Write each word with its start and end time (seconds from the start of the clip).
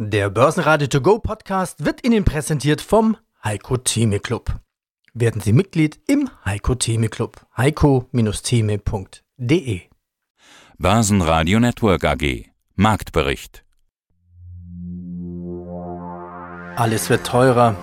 Der 0.00 0.30
Börsenradio 0.30 0.86
To 0.86 1.00
Go 1.00 1.18
Podcast 1.18 1.84
wird 1.84 2.06
Ihnen 2.06 2.24
präsentiert 2.24 2.80
vom 2.80 3.16
Heiko 3.42 3.78
Theme 3.78 4.20
Club. 4.20 4.60
Werden 5.12 5.40
Sie 5.40 5.52
Mitglied 5.52 5.98
im 6.06 6.30
Heiko 6.44 6.76
Theme 6.76 7.08
Club. 7.08 7.44
heiko-theme.de 7.56 9.80
Börsenradio 10.78 11.58
Network 11.58 12.04
AG 12.04 12.44
Marktbericht 12.76 13.64
Alles 16.76 17.10
wird 17.10 17.26
teurer. 17.26 17.74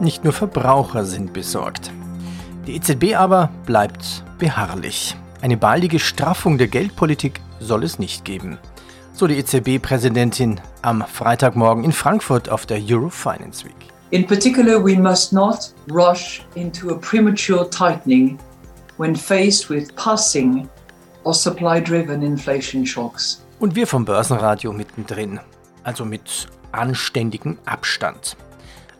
Nicht 0.00 0.24
nur 0.24 0.32
Verbraucher 0.32 1.04
sind 1.04 1.34
besorgt. 1.34 1.92
Die 2.66 2.76
EZB 2.76 3.16
aber 3.16 3.50
bleibt 3.66 4.24
beharrlich. 4.38 5.14
Eine 5.42 5.58
baldige 5.58 5.98
Straffung 5.98 6.56
der 6.56 6.68
Geldpolitik 6.68 7.42
soll 7.60 7.84
es 7.84 7.98
nicht 7.98 8.24
geben 8.24 8.58
so 9.18 9.26
die 9.26 9.38
EZB-Präsidentin 9.38 10.60
am 10.82 11.04
Freitagmorgen 11.04 11.82
in 11.82 11.92
Frankfurt 11.92 12.48
auf 12.48 12.66
der 12.66 12.78
Eurofinance 12.80 13.64
Week. 13.64 13.74
In 14.10 14.26
particular, 14.26 14.82
we 14.82 14.96
must 14.96 15.32
not 15.32 15.74
rush 15.90 16.42
into 16.54 16.90
a 16.90 16.94
premature 16.94 17.68
tightening 17.68 18.38
when 18.96 19.16
faced 19.16 19.68
with 19.68 19.94
passing 19.96 20.68
or 21.24 21.34
supply-driven 21.34 22.22
inflation 22.22 22.86
shocks. 22.86 23.44
Und 23.58 23.74
wir 23.74 23.86
vom 23.86 24.04
Börsenradio 24.04 24.72
mittendrin, 24.72 25.40
also 25.82 26.04
mit 26.04 26.46
anständigem 26.72 27.58
Abstand. 27.66 28.36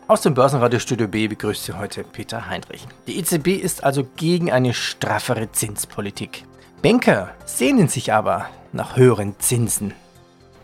Aus 0.07 0.21
dem 0.21 0.33
Börsenradiostudio 0.33 1.07
B 1.07 1.27
begrüßt 1.27 1.65
Sie 1.65 1.73
heute 1.73 2.03
Peter 2.03 2.49
Heinrich. 2.49 2.85
Die 3.07 3.17
EZB 3.19 3.47
ist 3.61 3.83
also 3.83 4.05
gegen 4.17 4.51
eine 4.51 4.73
straffere 4.73 5.51
Zinspolitik. 5.51 6.45
Banker 6.81 7.29
sehnen 7.45 7.87
sich 7.87 8.11
aber 8.11 8.47
nach 8.73 8.95
höheren 8.97 9.35
Zinsen. 9.39 9.93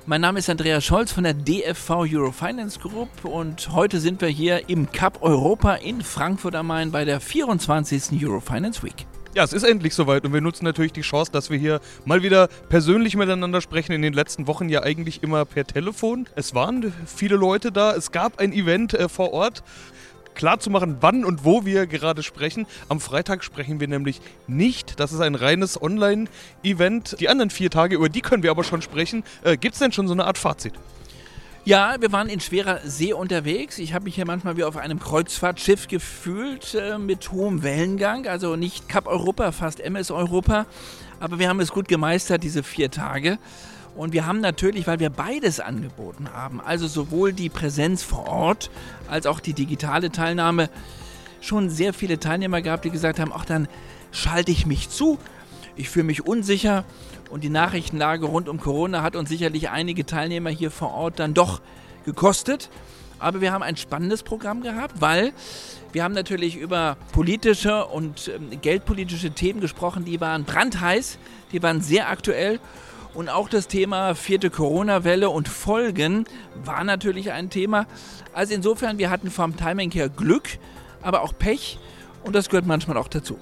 Mein 0.07 0.21
Name 0.21 0.37
ist 0.37 0.51
Andreas 0.51 0.85
Scholz 0.85 1.11
von 1.11 1.23
der 1.23 1.33
DFV 1.33 1.89
Eurofinance 2.01 2.79
Group 2.79 3.09
und 3.23 3.71
heute 3.71 3.99
sind 3.99 4.21
wir 4.21 4.27
hier 4.27 4.69
im 4.69 4.91
Cup 4.91 5.23
Europa 5.23 5.73
in 5.73 6.01
Frankfurt 6.01 6.53
am 6.53 6.67
Main 6.67 6.91
bei 6.91 7.05
der 7.05 7.19
24. 7.19 8.23
Eurofinance 8.23 8.83
Week. 8.83 9.07
Ja, 9.33 9.43
es 9.43 9.51
ist 9.51 9.63
endlich 9.63 9.95
soweit 9.95 10.23
und 10.23 10.31
wir 10.31 10.41
nutzen 10.41 10.63
natürlich 10.63 10.93
die 10.93 11.01
Chance, 11.01 11.31
dass 11.31 11.49
wir 11.49 11.57
hier 11.57 11.81
mal 12.05 12.21
wieder 12.21 12.49
persönlich 12.69 13.15
miteinander 13.15 13.61
sprechen. 13.61 13.93
In 13.93 14.03
den 14.03 14.13
letzten 14.13 14.45
Wochen 14.45 14.69
ja 14.69 14.83
eigentlich 14.83 15.23
immer 15.23 15.43
per 15.43 15.65
Telefon. 15.65 16.27
Es 16.35 16.53
waren 16.53 16.93
viele 17.07 17.35
Leute 17.35 17.71
da, 17.71 17.95
es 17.95 18.11
gab 18.11 18.39
ein 18.39 18.53
Event 18.53 18.93
äh, 18.93 19.09
vor 19.09 19.33
Ort 19.33 19.63
klar 20.35 20.59
zu 20.59 20.69
machen, 20.69 20.97
wann 21.01 21.25
und 21.25 21.43
wo 21.43 21.65
wir 21.65 21.87
gerade 21.87 22.23
sprechen. 22.23 22.67
Am 22.89 22.99
Freitag 22.99 23.43
sprechen 23.43 23.79
wir 23.79 23.87
nämlich 23.87 24.21
nicht. 24.47 24.99
Das 24.99 25.11
ist 25.11 25.21
ein 25.21 25.35
reines 25.35 25.81
Online-Event. 25.81 27.17
Die 27.19 27.29
anderen 27.29 27.49
vier 27.49 27.69
Tage, 27.69 27.95
über 27.95 28.09
die 28.09 28.21
können 28.21 28.43
wir 28.43 28.51
aber 28.51 28.63
schon 28.63 28.81
sprechen. 28.81 29.23
Äh, 29.43 29.57
Gibt 29.57 29.73
es 29.73 29.79
denn 29.79 29.91
schon 29.91 30.07
so 30.07 30.13
eine 30.13 30.25
Art 30.25 30.37
Fazit? 30.37 30.73
Ja, 31.67 31.95
wir 31.99 32.11
waren 32.11 32.29
in 32.29 32.39
schwerer 32.39 32.81
See 32.83 33.11
unterwegs. 33.11 33.79
Ich 33.79 33.95
habe 33.95 34.05
mich 34.05 34.13
hier 34.13 34.27
manchmal 34.27 34.55
wie 34.55 34.63
auf 34.63 34.77
einem 34.77 34.99
Kreuzfahrtschiff 34.99 35.87
gefühlt 35.87 36.75
äh, 36.75 36.99
mit 36.99 37.31
hohem 37.31 37.63
Wellengang. 37.63 38.27
Also 38.27 38.55
nicht 38.55 38.87
Cup 38.87 39.07
Europa, 39.07 39.51
fast 39.51 39.79
MS 39.79 40.11
Europa. 40.11 40.67
Aber 41.19 41.39
wir 41.39 41.49
haben 41.49 41.59
es 41.59 41.71
gut 41.71 41.87
gemeistert, 41.87 42.43
diese 42.43 42.61
vier 42.61 42.91
Tage. 42.91 43.39
Und 43.95 44.11
wir 44.11 44.25
haben 44.25 44.41
natürlich, 44.41 44.87
weil 44.87 44.99
wir 44.99 45.09
beides 45.09 45.59
angeboten 45.59 46.29
haben, 46.33 46.59
also 46.59 46.87
sowohl 46.87 47.31
die 47.31 47.49
Präsenz 47.49 48.03
vor 48.03 48.27
Ort 48.27 48.69
als 49.07 49.25
auch 49.25 49.39
die 49.39 49.53
digitale 49.53 50.11
Teilnahme, 50.11 50.69
schon 51.41 51.69
sehr 51.69 51.93
viele 51.93 52.19
Teilnehmer 52.19 52.61
gehabt, 52.61 52.85
die 52.85 52.89
gesagt 52.89 53.19
haben, 53.19 53.31
ach 53.33 53.45
dann 53.45 53.67
schalte 54.11 54.51
ich 54.51 54.65
mich 54.65 54.89
zu, 54.89 55.19
ich 55.75 55.89
fühle 55.89 56.05
mich 56.05 56.25
unsicher. 56.25 56.83
Und 57.29 57.43
die 57.43 57.49
Nachrichtenlage 57.49 58.25
rund 58.25 58.49
um 58.49 58.59
Corona 58.59 59.01
hat 59.01 59.15
uns 59.15 59.29
sicherlich 59.29 59.69
einige 59.69 60.05
Teilnehmer 60.05 60.49
hier 60.49 60.71
vor 60.71 60.93
Ort 60.93 61.19
dann 61.19 61.33
doch 61.33 61.61
gekostet. 62.05 62.69
Aber 63.19 63.41
wir 63.41 63.51
haben 63.51 63.63
ein 63.63 63.77
spannendes 63.77 64.23
Programm 64.23 64.61
gehabt, 64.61 64.99
weil 64.99 65.33
wir 65.93 66.03
haben 66.03 66.13
natürlich 66.13 66.57
über 66.57 66.97
politische 67.13 67.85
und 67.85 68.29
ähm, 68.33 68.61
geldpolitische 68.61 69.31
Themen 69.31 69.61
gesprochen, 69.61 70.03
die 70.03 70.19
waren 70.19 70.43
brandheiß, 70.43 71.17
die 71.51 71.63
waren 71.63 71.81
sehr 71.81 72.09
aktuell 72.09 72.59
und 73.15 73.29
auch 73.29 73.49
das 73.49 73.67
Thema 73.67 74.13
vierte 74.13 74.49
Corona-Welle 74.49 75.29
und 75.29 75.47
Folgen 75.47 76.25
war 76.63 76.83
natürlich 76.83 77.31
ein 77.31 77.49
Thema. 77.49 77.87
Also 78.33 78.53
insofern, 78.53 78.97
wir 78.97 79.09
hatten 79.09 79.31
vom 79.31 79.55
Timing 79.55 79.89
her 79.91 80.09
Glück, 80.09 80.49
aber 81.01 81.21
auch 81.21 81.33
Pech. 81.37 81.79
Und 82.23 82.35
das 82.35 82.49
gehört 82.49 82.65
manchmal 82.65 82.97
auch 82.97 83.07
dazu. 83.07 83.39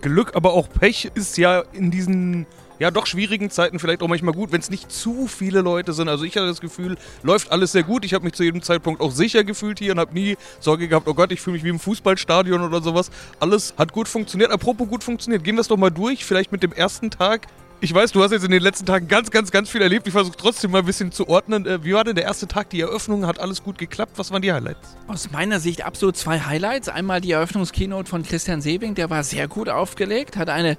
Glück, 0.00 0.34
aber 0.34 0.52
auch 0.52 0.68
Pech 0.68 1.12
ist 1.14 1.38
ja 1.38 1.62
in 1.72 1.92
diesen 1.92 2.46
ja 2.80 2.90
doch 2.90 3.06
schwierigen 3.06 3.48
Zeiten 3.48 3.78
vielleicht 3.78 4.02
auch 4.02 4.08
manchmal 4.08 4.34
gut, 4.34 4.50
wenn 4.50 4.60
es 4.60 4.68
nicht 4.68 4.90
zu 4.90 5.28
viele 5.28 5.60
Leute 5.60 5.92
sind. 5.92 6.08
Also 6.08 6.24
ich 6.24 6.34
hatte 6.36 6.48
das 6.48 6.60
Gefühl, 6.60 6.96
läuft 7.22 7.52
alles 7.52 7.70
sehr 7.70 7.84
gut. 7.84 8.04
Ich 8.04 8.14
habe 8.14 8.24
mich 8.24 8.32
zu 8.32 8.42
jedem 8.42 8.60
Zeitpunkt 8.60 9.00
auch 9.00 9.12
sicher 9.12 9.44
gefühlt 9.44 9.78
hier 9.78 9.92
und 9.92 10.00
habe 10.00 10.12
nie 10.14 10.36
Sorge 10.58 10.88
gehabt, 10.88 11.06
oh 11.06 11.14
Gott, 11.14 11.30
ich 11.30 11.40
fühle 11.40 11.54
mich 11.54 11.62
wie 11.62 11.68
im 11.68 11.78
Fußballstadion 11.78 12.60
oder 12.60 12.82
sowas. 12.82 13.12
Alles 13.38 13.74
hat 13.78 13.92
gut 13.92 14.08
funktioniert. 14.08 14.50
Apropos 14.50 14.88
gut 14.88 15.04
funktioniert, 15.04 15.44
gehen 15.44 15.54
wir 15.54 15.60
es 15.60 15.68
doch 15.68 15.76
mal 15.76 15.90
durch, 15.90 16.24
vielleicht 16.24 16.50
mit 16.50 16.64
dem 16.64 16.72
ersten 16.72 17.10
Tag 17.10 17.46
ich 17.82 17.92
weiß, 17.92 18.12
du 18.12 18.22
hast 18.22 18.30
jetzt 18.30 18.44
in 18.44 18.52
den 18.52 18.62
letzten 18.62 18.86
Tagen 18.86 19.08
ganz, 19.08 19.32
ganz, 19.32 19.50
ganz 19.50 19.68
viel 19.68 19.82
erlebt. 19.82 20.06
Ich 20.06 20.12
versuche 20.12 20.36
trotzdem 20.36 20.70
mal 20.70 20.78
ein 20.78 20.86
bisschen 20.86 21.10
zu 21.10 21.28
ordnen. 21.28 21.66
Äh, 21.66 21.84
wie 21.84 21.94
war 21.94 22.04
denn 22.04 22.14
der 22.14 22.24
erste 22.24 22.46
Tag, 22.46 22.70
die 22.70 22.80
Eröffnung? 22.80 23.26
Hat 23.26 23.40
alles 23.40 23.64
gut 23.64 23.76
geklappt? 23.76 24.12
Was 24.16 24.30
waren 24.30 24.40
die 24.40 24.52
Highlights? 24.52 24.96
Aus 25.08 25.32
meiner 25.32 25.58
Sicht 25.58 25.84
absolut 25.84 26.16
zwei 26.16 26.38
Highlights. 26.38 26.88
Einmal 26.88 27.20
die 27.20 27.32
Eröffnungskeynote 27.32 28.08
von 28.08 28.22
Christian 28.22 28.62
Sewing, 28.62 28.94
der 28.94 29.10
war 29.10 29.24
sehr 29.24 29.48
gut 29.48 29.68
aufgelegt, 29.68 30.36
hat 30.36 30.48
eine 30.48 30.78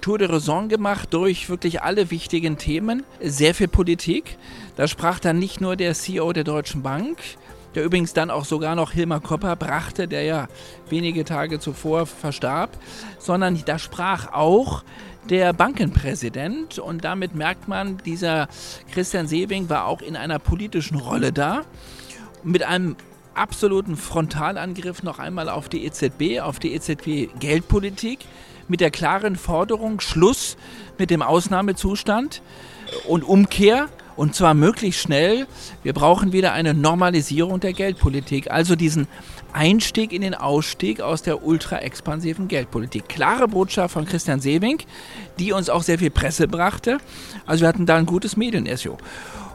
Tour 0.00 0.16
de 0.16 0.26
Raison 0.26 0.70
gemacht 0.70 1.12
durch 1.12 1.50
wirklich 1.50 1.82
alle 1.82 2.10
wichtigen 2.10 2.56
Themen. 2.56 3.04
Sehr 3.20 3.54
viel 3.54 3.68
Politik. 3.68 4.38
Da 4.76 4.88
sprach 4.88 5.18
dann 5.18 5.38
nicht 5.38 5.60
nur 5.60 5.76
der 5.76 5.92
CEO 5.92 6.32
der 6.32 6.44
Deutschen 6.44 6.82
Bank, 6.82 7.18
der 7.74 7.84
übrigens 7.84 8.14
dann 8.14 8.30
auch 8.30 8.46
sogar 8.46 8.74
noch 8.74 8.92
Hilmar 8.92 9.20
Kopper 9.20 9.54
brachte, 9.54 10.08
der 10.08 10.22
ja 10.22 10.48
wenige 10.88 11.26
Tage 11.26 11.60
zuvor 11.60 12.06
verstarb, 12.06 12.70
sondern 13.18 13.62
da 13.66 13.78
sprach 13.78 14.32
auch 14.32 14.82
der 15.30 15.52
Bankenpräsident. 15.52 16.78
Und 16.78 17.04
damit 17.04 17.34
merkt 17.34 17.68
man, 17.68 17.98
dieser 17.98 18.48
Christian 18.92 19.28
Sewing 19.28 19.68
war 19.68 19.86
auch 19.86 20.02
in 20.02 20.16
einer 20.16 20.38
politischen 20.38 20.98
Rolle 20.98 21.32
da. 21.32 21.62
Mit 22.42 22.62
einem 22.62 22.96
absoluten 23.34 23.96
Frontalangriff 23.96 25.02
noch 25.02 25.18
einmal 25.18 25.48
auf 25.48 25.68
die 25.68 25.84
EZB, 25.84 26.40
auf 26.40 26.58
die 26.58 26.74
EZB 26.74 27.38
Geldpolitik. 27.38 28.20
Mit 28.68 28.80
der 28.80 28.90
klaren 28.90 29.36
Forderung 29.36 30.00
Schluss 30.00 30.56
mit 30.98 31.10
dem 31.10 31.22
Ausnahmezustand 31.22 32.42
und 33.06 33.24
Umkehr. 33.24 33.88
Und 34.16 34.34
zwar 34.34 34.52
möglichst 34.52 35.00
schnell. 35.00 35.46
Wir 35.84 35.92
brauchen 35.92 36.32
wieder 36.32 36.52
eine 36.52 36.74
Normalisierung 36.74 37.60
der 37.60 37.72
Geldpolitik, 37.72 38.50
also 38.50 38.74
diesen 38.74 39.06
Einstieg 39.52 40.12
in 40.12 40.22
den 40.22 40.34
Ausstieg 40.34 41.00
aus 41.00 41.22
der 41.22 41.42
ultra-expansiven 41.42 42.48
Geldpolitik. 42.48 43.08
Klare 43.08 43.48
Botschaft 43.48 43.94
von 43.94 44.04
Christian 44.04 44.40
Sewing, 44.40 44.78
die 45.38 45.52
uns 45.52 45.70
auch 45.70 45.82
sehr 45.82 45.98
viel 45.98 46.10
Presse 46.10 46.48
brachte. 46.48 46.98
Also 47.46 47.62
wir 47.62 47.68
hatten 47.68 47.86
da 47.86 47.96
ein 47.96 48.06
gutes 48.06 48.36
Medienecho. 48.36 48.98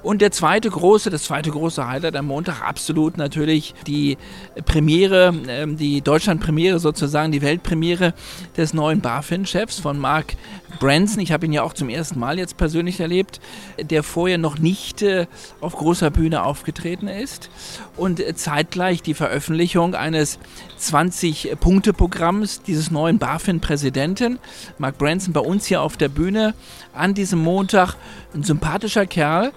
Und 0.03 0.21
der 0.21 0.31
zweite 0.31 0.69
große, 0.69 1.09
das 1.09 1.23
zweite 1.23 1.49
große 1.49 1.87
Highlight 1.87 2.17
am 2.17 2.27
Montag, 2.27 2.61
absolut 2.61 3.17
natürlich 3.17 3.73
die 3.87 4.17
Premiere, 4.65 5.33
ähm, 5.47 5.77
die 5.77 6.01
Deutschland-Premiere 6.01 6.79
sozusagen, 6.79 7.31
die 7.31 7.41
Weltpremiere 7.41 8.13
des 8.57 8.73
neuen 8.73 8.99
BaFin-Chefs 8.99 9.79
von 9.79 9.97
Mark 9.97 10.35
Branson. 10.79 11.21
Ich 11.21 11.31
habe 11.31 11.45
ihn 11.45 11.53
ja 11.53 11.63
auch 11.63 11.73
zum 11.73 11.87
ersten 11.87 12.19
Mal 12.19 12.37
jetzt 12.37 12.57
persönlich 12.57 12.99
erlebt, 12.99 13.39
der 13.79 14.03
vorher 14.03 14.37
noch 14.37 14.59
nicht 14.59 15.01
äh, 15.01 15.27
auf 15.61 15.73
großer 15.73 16.11
Bühne 16.11 16.43
aufgetreten 16.43 17.07
ist. 17.07 17.49
Und 17.95 18.19
äh, 18.19 18.35
zeitgleich 18.35 19.01
die 19.01 19.13
Veröffentlichung 19.13 19.95
eines 19.95 20.39
20-Punkte-Programms 20.81 22.61
dieses 22.63 22.91
neuen 22.91 23.19
BaFin-Präsidenten. 23.19 24.39
Mark 24.77 24.97
Branson 24.97 25.33
bei 25.33 25.39
uns 25.39 25.65
hier 25.65 25.81
auf 25.81 25.95
der 25.95 26.09
Bühne 26.09 26.53
an 26.93 27.13
diesem 27.13 27.39
Montag. 27.39 27.95
Ein 28.33 28.43
sympathischer 28.43 29.05
Kerl, 29.05 29.53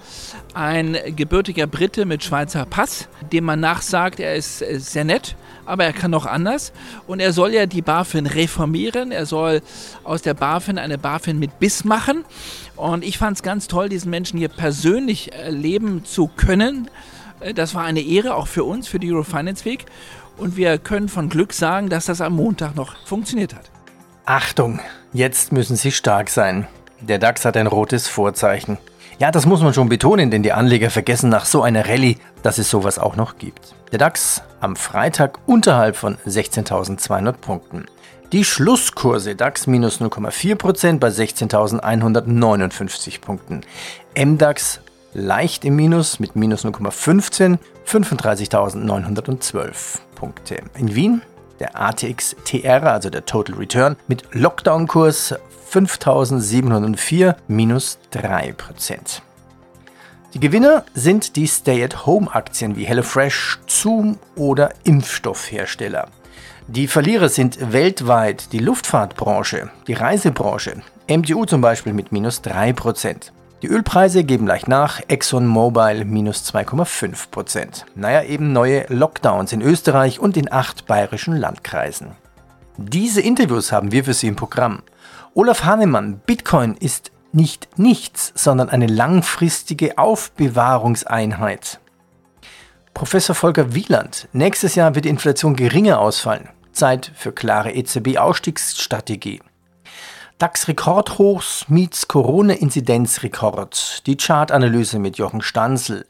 ein 0.55 0.97
gebürtiger 1.15 1.67
Brite 1.67 2.05
mit 2.05 2.25
Schweizer 2.25 2.65
Pass, 2.65 3.09
dem 3.33 3.45
man 3.45 3.61
nachsagt, 3.61 4.21
er 4.21 4.35
ist 4.35 4.59
sehr 4.59 5.05
nett, 5.05 5.37
aber 5.65 5.85
er 5.85 5.93
kann 5.93 6.11
noch 6.11 6.27
anders. 6.27 6.73
Und 7.07 7.21
er 7.21 7.33
soll 7.33 7.53
ja 7.53 7.67
die 7.67 7.83
BaFin 7.83 8.27
reformieren. 8.27 9.13
Er 9.13 9.27
soll 9.27 9.63
aus 10.05 10.23
der 10.23 10.35
BaFin 10.35 10.79
eine 10.79 10.99
BaFin 10.99 11.39
mit 11.39 11.59
Biss 11.59 11.85
machen. 11.85 12.25
Und 12.77 13.05
ich 13.05 13.19
fand 13.19 13.37
es 13.37 13.43
ganz 13.43 13.67
toll, 13.69 13.89
diesen 13.89 14.11
Menschen 14.11 14.39
hier 14.39 14.49
persönlich 14.49 15.33
erleben 15.33 16.05
zu 16.05 16.29
können. 16.29 16.89
Das 17.55 17.75
war 17.75 17.85
eine 17.85 18.01
Ehre 18.01 18.35
auch 18.35 18.47
für 18.47 18.65
uns, 18.65 18.89
für 18.89 18.99
die 18.99 19.13
Eurofinance 19.13 19.65
Week. 19.65 19.85
Und 20.37 20.57
wir 20.57 20.79
können 20.79 21.09
von 21.09 21.29
Glück 21.29 21.53
sagen, 21.53 21.89
dass 21.89 22.07
das 22.07 22.21
am 22.21 22.35
Montag 22.35 22.77
noch 22.77 22.97
funktioniert 23.05 23.55
hat. 23.55 23.71
Achtung, 24.25 24.81
jetzt 25.13 25.53
müssen 25.53 25.77
Sie 25.77 25.93
stark 25.93 26.31
sein. 26.31 26.67
Der 27.01 27.19
DAX 27.19 27.45
hat 27.45 27.57
ein 27.57 27.67
rotes 27.67 28.09
Vorzeichen. 28.09 28.79
Ja, 29.19 29.31
das 29.31 29.47
muss 29.47 29.63
man 29.63 29.73
schon 29.73 29.89
betonen, 29.89 30.31
denn 30.31 30.43
die 30.43 30.53
Anleger 30.53 30.91
vergessen 30.91 31.31
nach 31.31 31.47
so 31.47 31.63
einer 31.63 31.89
Rallye, 31.89 32.19
dass 32.43 32.59
es 32.59 32.69
sowas 32.69 32.99
auch 32.99 33.17
noch 33.17 33.39
gibt. 33.39 33.75
Der 33.91 33.99
DAX 33.99 34.43
am 34.61 34.77
Freitag 34.77 35.39
unterhalb 35.47 35.97
von 35.97 36.19
16.200 36.27 37.33
Punkten. 37.33 37.87
Die 38.33 38.45
Schlusskurse 38.45 39.35
DAX 39.35 39.67
minus 39.67 40.03
0,4% 40.03 40.99
bei 40.99 41.09
16.159 41.09 43.23
Punkten. 43.23 43.63
MDAX 44.15 44.81
leicht 45.15 45.65
im 45.65 45.77
Minus 45.77 46.21
mit 46.21 46.37
minus 46.37 46.67
0,15, 46.67 47.57
35.912 47.87 49.73
Punkte. 50.15 50.59
In 50.77 50.95
Wien 50.95 51.23
der 51.59 51.81
ATX 51.81 52.37
TR, 52.45 52.83
also 52.83 53.09
der 53.09 53.25
Total 53.25 53.57
Return, 53.57 53.97
mit 54.09 54.25
Lockdown-Kurs 54.33 55.35
5.704 55.71 57.37
minus 57.49 57.99
3%. 58.13 59.21
Die 60.35 60.41
Gewinner 60.41 60.85
sind 60.95 61.37
die 61.37 61.47
Stay-at-Home-Aktien 61.47 62.77
wie 62.77 62.85
HelloFresh, 62.85 63.61
Zoom 63.67 64.19
oder 64.35 64.71
Impfstoffhersteller. 64.85 66.09
Die 66.69 66.89
Verlierer 66.89 67.29
sind 67.29 67.73
weltweit 67.73 68.53
die 68.53 68.59
Luftfahrtbranche, 68.59 69.71
die 69.87 69.95
Reisebranche, 69.95 70.83
MTU 71.09 71.45
zum 71.45 71.61
Beispiel 71.61 71.93
mit 71.93 72.11
minus 72.11 72.43
3%. 72.43 73.31
Die 73.63 73.69
Ölpreise 73.69 74.25
geben 74.25 74.47
leicht 74.47 74.69
nach, 74.69 75.01
ExxonMobil 75.09 76.05
minus 76.05 76.43
2,5%. 76.53 77.85
Naja, 77.95 78.23
eben 78.25 78.53
neue 78.53 78.85
Lockdowns 78.89 79.53
in 79.53 79.63
Österreich 79.63 80.21
und 80.21 80.37
in 80.37 80.53
acht 80.53 80.87
bayerischen 80.87 81.37
Landkreisen. 81.37 82.13
Diese 82.77 83.23
Interviews 83.23 83.73
haben 83.73 83.93
wir 83.93 84.05
für 84.05 84.13
Sie 84.13 84.27
im 84.27 84.37
Programm. 84.37 84.83
Olaf 85.37 85.65
Hahnemann, 85.65 86.21
Bitcoin 86.25 86.77
ist 86.77 87.13
nicht 87.33 87.69
nichts, 87.79 88.33
sondern 88.35 88.71
eine 88.71 88.87
langfristige 88.87 89.99
Aufbewahrungseinheit. 89.99 91.79
Professor 92.95 93.35
Volker 93.35 93.75
Wieland, 93.75 94.29
nächstes 94.33 94.77
Jahr 94.77 94.95
wird 94.95 95.05
die 95.05 95.11
Inflation 95.11 95.55
geringer 95.55 96.01
ausfallen. 96.01 96.49
Zeit 96.73 97.13
für 97.15 97.33
klare 97.33 97.71
EZB-Ausstiegsstrategie. 97.73 99.43
DAX-Rekordhochs 100.39 101.69
meets 101.69 102.09
Corona-Inzidenzrekord. 102.09 104.07
Die 104.07 104.17
Chartanalyse 104.17 104.99
mit 104.99 105.19
Jochen 105.19 105.43
Stanzel. 105.43 106.07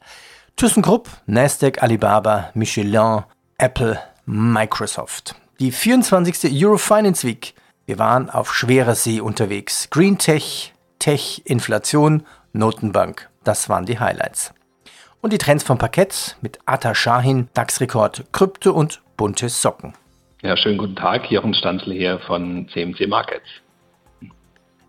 ThyssenKrupp, 0.55 1.09
Nasdaq, 1.27 1.83
Alibaba, 1.83 2.51
Michelin, 2.55 3.25
Apple, 3.59 3.99
Microsoft. 4.25 5.35
Die 5.59 5.73
24. 5.73 6.65
Eurofinance 6.65 7.27
Week. 7.27 7.57
Wir 7.87 8.01
waren 8.01 8.29
auf 8.29 8.53
schwerer 8.53 8.97
See 8.97 9.21
unterwegs. 9.21 9.89
Green 9.91 10.19
Tech, 10.19 10.73
Tech, 10.99 11.43
Inflation, 11.45 12.27
Notenbank. 12.53 13.31
Das 13.45 13.69
waren 13.69 13.87
die 13.87 14.01
Highlights. 14.01 14.53
Und 15.21 15.33
die 15.33 15.39
Trends 15.39 15.63
vom 15.63 15.79
Parkett 15.79 16.37
mit 16.41 16.59
Atta 16.67 16.97
Shahin, 16.97 17.49
DAX-Rekord, 17.55 18.25
Krypto 18.33 18.73
und 18.73 19.03
bunte 19.17 19.49
Socken. 19.49 19.95
Ja, 20.43 20.57
schönen 20.57 20.79
guten 20.79 20.97
Tag, 20.97 21.31
Jochen 21.31 21.55
Stanzl 21.55 21.93
hier 21.93 22.19
von 22.27 22.69
CMC 22.73 23.07
Markets. 23.07 23.47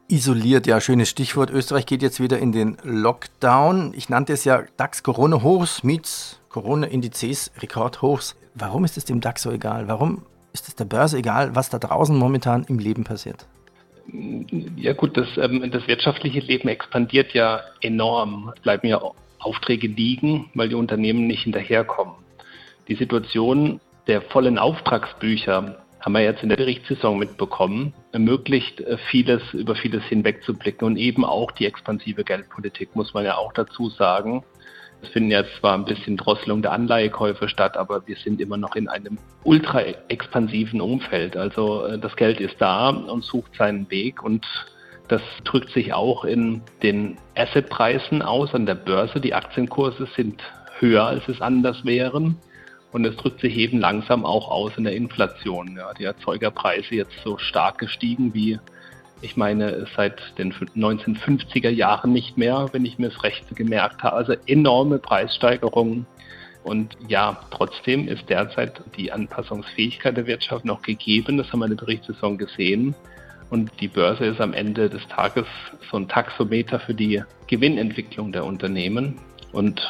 Isoliert, 0.07 0.65
ja, 0.65 0.81
schönes 0.81 1.09
Stichwort. 1.09 1.51
Österreich 1.51 1.85
geht 1.85 2.01
jetzt 2.01 2.19
wieder 2.19 2.39
in 2.39 2.51
den 2.51 2.77
Lockdown. 2.81 3.93
Ich 3.95 4.09
nannte 4.09 4.33
es 4.33 4.43
ja 4.43 4.63
DAX 4.75 5.03
Corona 5.03 5.43
Hochs, 5.43 5.83
Miets 5.83 6.39
Corona 6.49 6.87
Indizes 6.87 7.51
Rekordhochs. 7.61 8.35
Warum 8.55 8.85
ist 8.85 8.97
es 8.97 9.05
dem 9.05 9.21
DAX 9.21 9.43
so 9.43 9.51
egal? 9.51 9.87
Warum 9.87 10.23
ist 10.57 10.67
es 10.67 10.75
der 10.75 10.85
Börse 10.85 11.19
egal, 11.19 11.55
was 11.55 11.69
da 11.69 11.77
draußen 11.77 12.17
momentan 12.17 12.65
im 12.67 12.79
Leben 12.79 13.03
passiert? 13.03 13.45
Ja 14.75 14.93
gut, 14.93 15.15
das, 15.17 15.27
ähm, 15.37 15.69
das 15.69 15.87
wirtschaftliche 15.87 16.39
Leben 16.39 16.67
expandiert 16.67 17.33
ja 17.33 17.61
enorm. 17.81 18.53
Es 18.55 18.61
bleiben 18.61 18.87
ja 18.87 18.99
Aufträge 19.37 19.87
liegen, 19.87 20.49
weil 20.55 20.69
die 20.69 20.75
Unternehmen 20.75 21.27
nicht 21.27 21.43
hinterherkommen. 21.43 22.15
Die 22.87 22.95
Situation 22.95 23.79
der 24.07 24.21
vollen 24.21 24.57
Auftragsbücher 24.57 25.77
haben 25.99 26.13
wir 26.13 26.21
jetzt 26.21 26.41
in 26.41 26.49
der 26.49 26.55
Berichtssaison 26.55 27.19
mitbekommen, 27.19 27.93
ermöglicht 28.13 28.79
äh, 28.79 28.97
vieles, 29.11 29.41
über 29.53 29.75
vieles 29.75 30.03
hinwegzublicken 30.05 30.87
und 30.87 30.97
eben 30.97 31.23
auch 31.23 31.51
die 31.51 31.65
expansive 31.65 32.23
Geldpolitik, 32.23 32.95
muss 32.95 33.13
man 33.13 33.25
ja 33.25 33.35
auch 33.35 33.53
dazu 33.53 33.89
sagen. 33.89 34.43
Es 35.01 35.09
finden 35.09 35.31
jetzt 35.31 35.55
zwar 35.59 35.75
ein 35.75 35.85
bisschen 35.85 36.17
Drosselung 36.17 36.61
der 36.61 36.71
Anleihekäufe 36.71 37.49
statt, 37.49 37.77
aber 37.77 38.07
wir 38.07 38.15
sind 38.15 38.41
immer 38.41 38.57
noch 38.57 38.75
in 38.75 38.87
einem 38.87 39.17
ultra 39.43 39.81
expansiven 40.07 40.81
Umfeld. 40.81 41.37
Also 41.37 41.85
äh, 41.85 41.99
das 41.99 42.15
Geld 42.15 42.39
ist 42.39 42.55
da 42.59 42.89
und 42.89 43.23
sucht 43.23 43.55
seinen 43.55 43.89
Weg 43.91 44.23
und 44.23 44.45
das 45.07 45.21
drückt 45.45 45.69
sich 45.71 45.93
auch 45.93 46.25
in 46.25 46.61
den 46.83 47.17
Assetpreisen 47.35 48.21
aus 48.21 48.53
an 48.53 48.65
der 48.65 48.75
Börse. 48.75 49.21
Die 49.21 49.33
Aktienkurse 49.33 50.07
sind 50.15 50.41
höher, 50.79 51.05
als 51.05 51.27
es 51.29 51.41
anders 51.41 51.85
wären. 51.85 52.37
Und 52.91 53.05
es 53.05 53.15
drückt 53.17 53.41
sich 53.41 53.57
eben 53.57 53.79
langsam 53.79 54.25
auch 54.25 54.49
aus 54.49 54.71
in 54.77 54.83
der 54.83 54.95
Inflation. 54.95 55.75
Ja, 55.77 55.93
die 55.93 56.05
Erzeugerpreise 56.05 56.95
jetzt 56.95 57.13
so 57.23 57.37
stark 57.37 57.77
gestiegen 57.77 58.33
wie 58.33 58.59
ich 59.21 59.37
meine, 59.37 59.87
seit 59.95 60.37
den 60.37 60.53
1950er 60.53 61.69
Jahren 61.69 62.13
nicht 62.13 62.37
mehr, 62.37 62.69
wenn 62.71 62.85
ich 62.85 62.99
mir 62.99 63.09
das 63.09 63.23
recht 63.23 63.55
gemerkt 63.55 64.03
habe. 64.03 64.15
Also 64.15 64.33
enorme 64.45 64.99
Preissteigerungen. 64.99 66.05
Und 66.63 66.97
ja, 67.07 67.39
trotzdem 67.49 68.07
ist 68.07 68.29
derzeit 68.29 68.81
die 68.97 69.11
Anpassungsfähigkeit 69.11 70.17
der 70.17 70.27
Wirtschaft 70.27 70.65
noch 70.65 70.81
gegeben. 70.81 71.37
Das 71.37 71.51
haben 71.51 71.59
wir 71.59 71.65
in 71.65 71.77
der 71.77 71.85
Berichtssaison 71.85 72.37
gesehen. 72.37 72.93
Und 73.49 73.71
die 73.79 73.87
Börse 73.87 74.25
ist 74.25 74.41
am 74.41 74.53
Ende 74.53 74.89
des 74.89 75.07
Tages 75.07 75.45
so 75.89 75.97
ein 75.97 76.07
Taxometer 76.09 76.79
für 76.79 76.93
die 76.93 77.23
Gewinnentwicklung 77.47 78.33
der 78.33 78.45
Unternehmen. 78.45 79.15
Und 79.53 79.81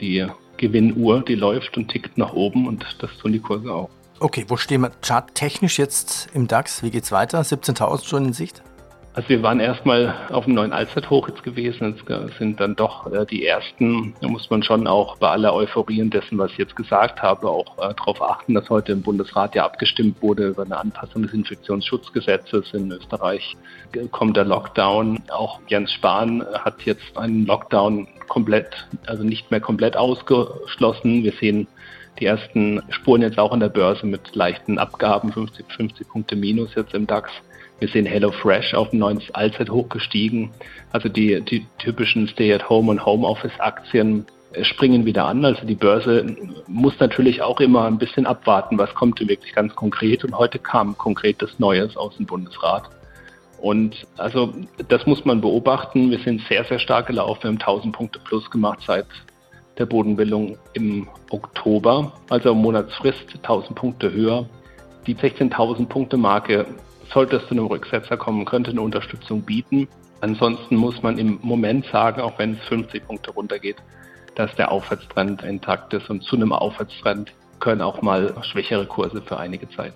die 0.00 0.26
Gewinnuhr, 0.58 1.24
die 1.24 1.34
läuft 1.34 1.76
und 1.76 1.88
tickt 1.88 2.18
nach 2.18 2.34
oben 2.34 2.66
und 2.66 2.84
das 2.98 3.16
tun 3.16 3.32
die 3.32 3.40
Kurse 3.40 3.72
auch. 3.72 3.88
Okay, 4.20 4.44
wo 4.48 4.56
stehen 4.56 4.82
wir 4.82 4.90
charttechnisch 5.00 5.78
jetzt 5.78 6.28
im 6.34 6.48
DAX? 6.48 6.82
Wie 6.82 6.90
geht's 6.90 7.12
weiter? 7.12 7.40
17.000 7.40 8.04
schon 8.04 8.26
in 8.26 8.32
Sicht? 8.32 8.62
Also 9.18 9.30
wir 9.30 9.42
waren 9.42 9.58
erstmal 9.58 10.14
auf 10.30 10.44
dem 10.44 10.54
neuen 10.54 10.72
Allzeithoch 10.72 11.28
jetzt 11.28 11.42
gewesen. 11.42 11.96
Jetzt 12.08 12.38
sind 12.38 12.60
dann 12.60 12.76
doch 12.76 13.12
äh, 13.12 13.26
die 13.26 13.44
ersten, 13.44 14.14
da 14.20 14.28
muss 14.28 14.48
man 14.48 14.62
schon 14.62 14.86
auch 14.86 15.16
bei 15.16 15.28
aller 15.28 15.52
Euphorie 15.52 16.00
und 16.02 16.14
dessen, 16.14 16.38
was 16.38 16.52
ich 16.52 16.58
jetzt 16.58 16.76
gesagt 16.76 17.20
habe, 17.20 17.48
auch 17.48 17.78
äh, 17.78 17.94
darauf 17.94 18.22
achten, 18.22 18.54
dass 18.54 18.70
heute 18.70 18.92
im 18.92 19.02
Bundesrat 19.02 19.56
ja 19.56 19.64
abgestimmt 19.64 20.22
wurde 20.22 20.46
über 20.46 20.62
eine 20.62 20.76
Anpassung 20.76 21.24
des 21.24 21.32
Infektionsschutzgesetzes. 21.32 22.72
In 22.74 22.92
Österreich 22.92 23.56
kommt 24.12 24.36
der 24.36 24.44
Lockdown. 24.44 25.18
Auch 25.32 25.58
Jens 25.66 25.90
Spahn 25.94 26.46
hat 26.54 26.82
jetzt 26.82 27.18
einen 27.18 27.44
Lockdown 27.44 28.06
komplett, 28.28 28.86
also 29.06 29.24
nicht 29.24 29.50
mehr 29.50 29.60
komplett 29.60 29.96
ausgeschlossen. 29.96 31.24
Wir 31.24 31.32
sehen 31.32 31.66
die 32.20 32.26
ersten 32.26 32.82
Spuren 32.90 33.22
jetzt 33.22 33.40
auch 33.40 33.50
an 33.50 33.58
der 33.58 33.68
Börse 33.68 34.06
mit 34.06 34.36
leichten 34.36 34.78
Abgaben, 34.78 35.32
50, 35.32 35.66
50 35.72 36.08
Punkte 36.08 36.36
Minus 36.36 36.72
jetzt 36.76 36.94
im 36.94 37.08
DAX. 37.08 37.32
Wir 37.78 37.88
sehen 37.88 38.06
HelloFresh 38.06 38.74
auf 38.74 38.92
ein 38.92 38.98
neues 38.98 39.30
Allzeithoch 39.34 39.88
gestiegen. 39.88 40.50
Also 40.92 41.08
die, 41.08 41.40
die 41.42 41.66
typischen 41.78 42.26
Stay-at-Home 42.28 42.90
und 42.90 43.06
Homeoffice-Aktien 43.06 44.26
springen 44.62 45.04
wieder 45.04 45.26
an. 45.26 45.44
Also 45.44 45.66
die 45.66 45.74
Börse 45.74 46.26
muss 46.66 46.98
natürlich 46.98 47.42
auch 47.42 47.60
immer 47.60 47.84
ein 47.84 47.98
bisschen 47.98 48.26
abwarten, 48.26 48.78
was 48.78 48.94
kommt 48.94 49.20
wirklich 49.20 49.54
ganz 49.54 49.74
konkret. 49.74 50.24
Und 50.24 50.36
heute 50.36 50.58
kam 50.58 50.96
konkretes 50.98 51.58
Neues 51.58 51.96
aus 51.96 52.16
dem 52.16 52.26
Bundesrat. 52.26 52.84
Und 53.60 54.06
also 54.16 54.52
das 54.88 55.06
muss 55.06 55.24
man 55.24 55.40
beobachten. 55.40 56.10
Wir 56.10 56.18
sind 56.20 56.40
sehr, 56.48 56.64
sehr 56.64 56.78
stark 56.78 57.06
gelaufen. 57.06 57.42
Wir 57.42 57.48
haben 57.48 57.60
1000 57.60 57.94
Punkte 57.94 58.18
plus 58.24 58.50
gemacht 58.50 58.80
seit 58.86 59.06
der 59.78 59.86
Bodenbildung 59.86 60.58
im 60.72 61.06
Oktober, 61.30 62.12
also 62.30 62.52
Monatsfrist 62.54 63.34
1000 63.36 63.76
Punkte 63.76 64.12
höher. 64.12 64.48
Die 65.06 65.14
16.000 65.14 65.86
Punkte 65.86 66.16
Marke 66.16 66.66
sollte 67.12 67.36
es 67.36 67.46
zu 67.46 67.52
einem 67.52 67.66
Rücksetzer 67.66 68.16
kommen, 68.16 68.44
könnte 68.44 68.70
eine 68.70 68.80
Unterstützung 68.80 69.42
bieten. 69.42 69.88
Ansonsten 70.20 70.76
muss 70.76 71.02
man 71.02 71.18
im 71.18 71.38
Moment 71.42 71.86
sagen, 71.86 72.20
auch 72.20 72.38
wenn 72.38 72.54
es 72.54 72.60
50 72.68 73.06
Punkte 73.06 73.30
runtergeht, 73.30 73.76
dass 74.34 74.54
der 74.56 74.70
Aufwärtstrend 74.70 75.42
intakt 75.42 75.92
ist 75.94 76.10
und 76.10 76.22
zu 76.22 76.36
einem 76.36 76.52
Aufwärtstrend 76.52 77.32
können 77.60 77.82
auch 77.82 78.02
mal 78.02 78.34
schwächere 78.42 78.86
Kurse 78.86 79.22
für 79.22 79.38
einige 79.38 79.68
Zeit. 79.70 79.94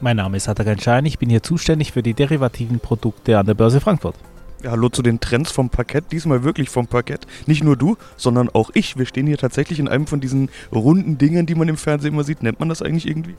Mein 0.00 0.16
Name 0.16 0.36
ist 0.36 0.48
Atakan 0.48 0.78
Schein, 0.78 1.06
ich 1.06 1.18
bin 1.18 1.30
hier 1.30 1.42
zuständig 1.42 1.92
für 1.92 2.02
die 2.02 2.14
derivativen 2.14 2.80
Produkte 2.80 3.38
an 3.38 3.46
der 3.46 3.54
Börse 3.54 3.80
Frankfurt. 3.80 4.16
Ja, 4.62 4.70
hallo 4.70 4.88
zu 4.88 5.02
den 5.02 5.20
Trends 5.20 5.52
vom 5.52 5.68
Parkett, 5.68 6.10
diesmal 6.10 6.42
wirklich 6.42 6.70
vom 6.70 6.86
Parkett. 6.86 7.26
Nicht 7.46 7.62
nur 7.62 7.76
du, 7.76 7.96
sondern 8.16 8.48
auch 8.48 8.70
ich. 8.72 8.96
Wir 8.96 9.04
stehen 9.04 9.26
hier 9.26 9.36
tatsächlich 9.36 9.78
in 9.78 9.88
einem 9.88 10.06
von 10.06 10.20
diesen 10.20 10.48
runden 10.72 11.18
Dingen, 11.18 11.44
die 11.44 11.54
man 11.54 11.68
im 11.68 11.76
Fernsehen 11.76 12.14
immer 12.14 12.24
sieht. 12.24 12.42
Nennt 12.42 12.60
man 12.60 12.70
das 12.70 12.80
eigentlich 12.80 13.06
irgendwie? 13.06 13.34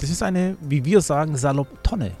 Das 0.00 0.10
ist 0.10 0.22
eine, 0.22 0.56
wie 0.60 0.84
wir 0.84 1.00
sagen, 1.00 1.36
salopp 1.36 1.82
Tonne. 1.82 2.12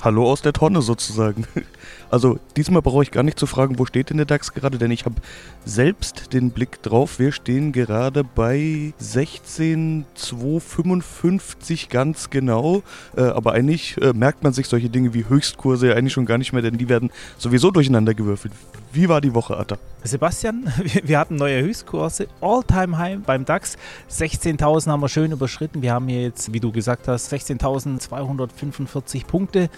Hallo 0.00 0.30
aus 0.30 0.40
der 0.42 0.52
Tonne 0.52 0.82
sozusagen. 0.82 1.46
Also 2.10 2.38
diesmal 2.56 2.80
brauche 2.80 3.02
ich 3.02 3.10
gar 3.10 3.24
nicht 3.24 3.40
zu 3.40 3.46
fragen, 3.46 3.80
wo 3.80 3.86
steht 3.86 4.10
denn 4.10 4.18
der 4.18 4.26
DAX 4.26 4.52
gerade, 4.52 4.78
denn 4.78 4.92
ich 4.92 5.04
habe 5.04 5.16
selbst 5.64 6.32
den 6.32 6.52
Blick 6.52 6.80
drauf. 6.80 7.18
Wir 7.18 7.32
stehen 7.32 7.72
gerade 7.72 8.22
bei 8.22 8.94
16,255 8.98 11.88
ganz 11.88 12.30
genau. 12.30 12.84
Äh, 13.16 13.22
aber 13.22 13.54
eigentlich 13.54 14.00
äh, 14.00 14.12
merkt 14.12 14.44
man 14.44 14.52
sich 14.52 14.68
solche 14.68 14.90
Dinge 14.90 15.12
wie 15.12 15.28
Höchstkurse 15.28 15.88
ja 15.88 15.94
eigentlich 15.94 16.12
schon 16.12 16.26
gar 16.26 16.38
nicht 16.38 16.52
mehr, 16.52 16.62
denn 16.62 16.78
die 16.78 16.88
werden 16.88 17.10
sowieso 17.36 17.72
durcheinander 17.72 18.14
gewürfelt. 18.14 18.52
Wie 18.94 19.08
war 19.08 19.20
die 19.20 19.34
Woche, 19.34 19.56
Atta? 19.56 19.76
Sebastian, 20.04 20.72
wir 21.02 21.18
hatten 21.18 21.34
neue 21.34 21.60
Höchstkurse. 21.60 22.28
All-Time-High 22.40 23.18
beim 23.26 23.44
DAX. 23.44 23.76
16.000 24.08 24.86
haben 24.88 25.00
wir 25.00 25.08
schön 25.08 25.32
überschritten. 25.32 25.82
Wir 25.82 25.92
haben 25.92 26.06
hier 26.06 26.22
jetzt, 26.22 26.52
wie 26.52 26.60
du 26.60 26.70
gesagt 26.70 27.08
hast, 27.08 27.32
16.245 27.32 29.26
Punkte. 29.26 29.68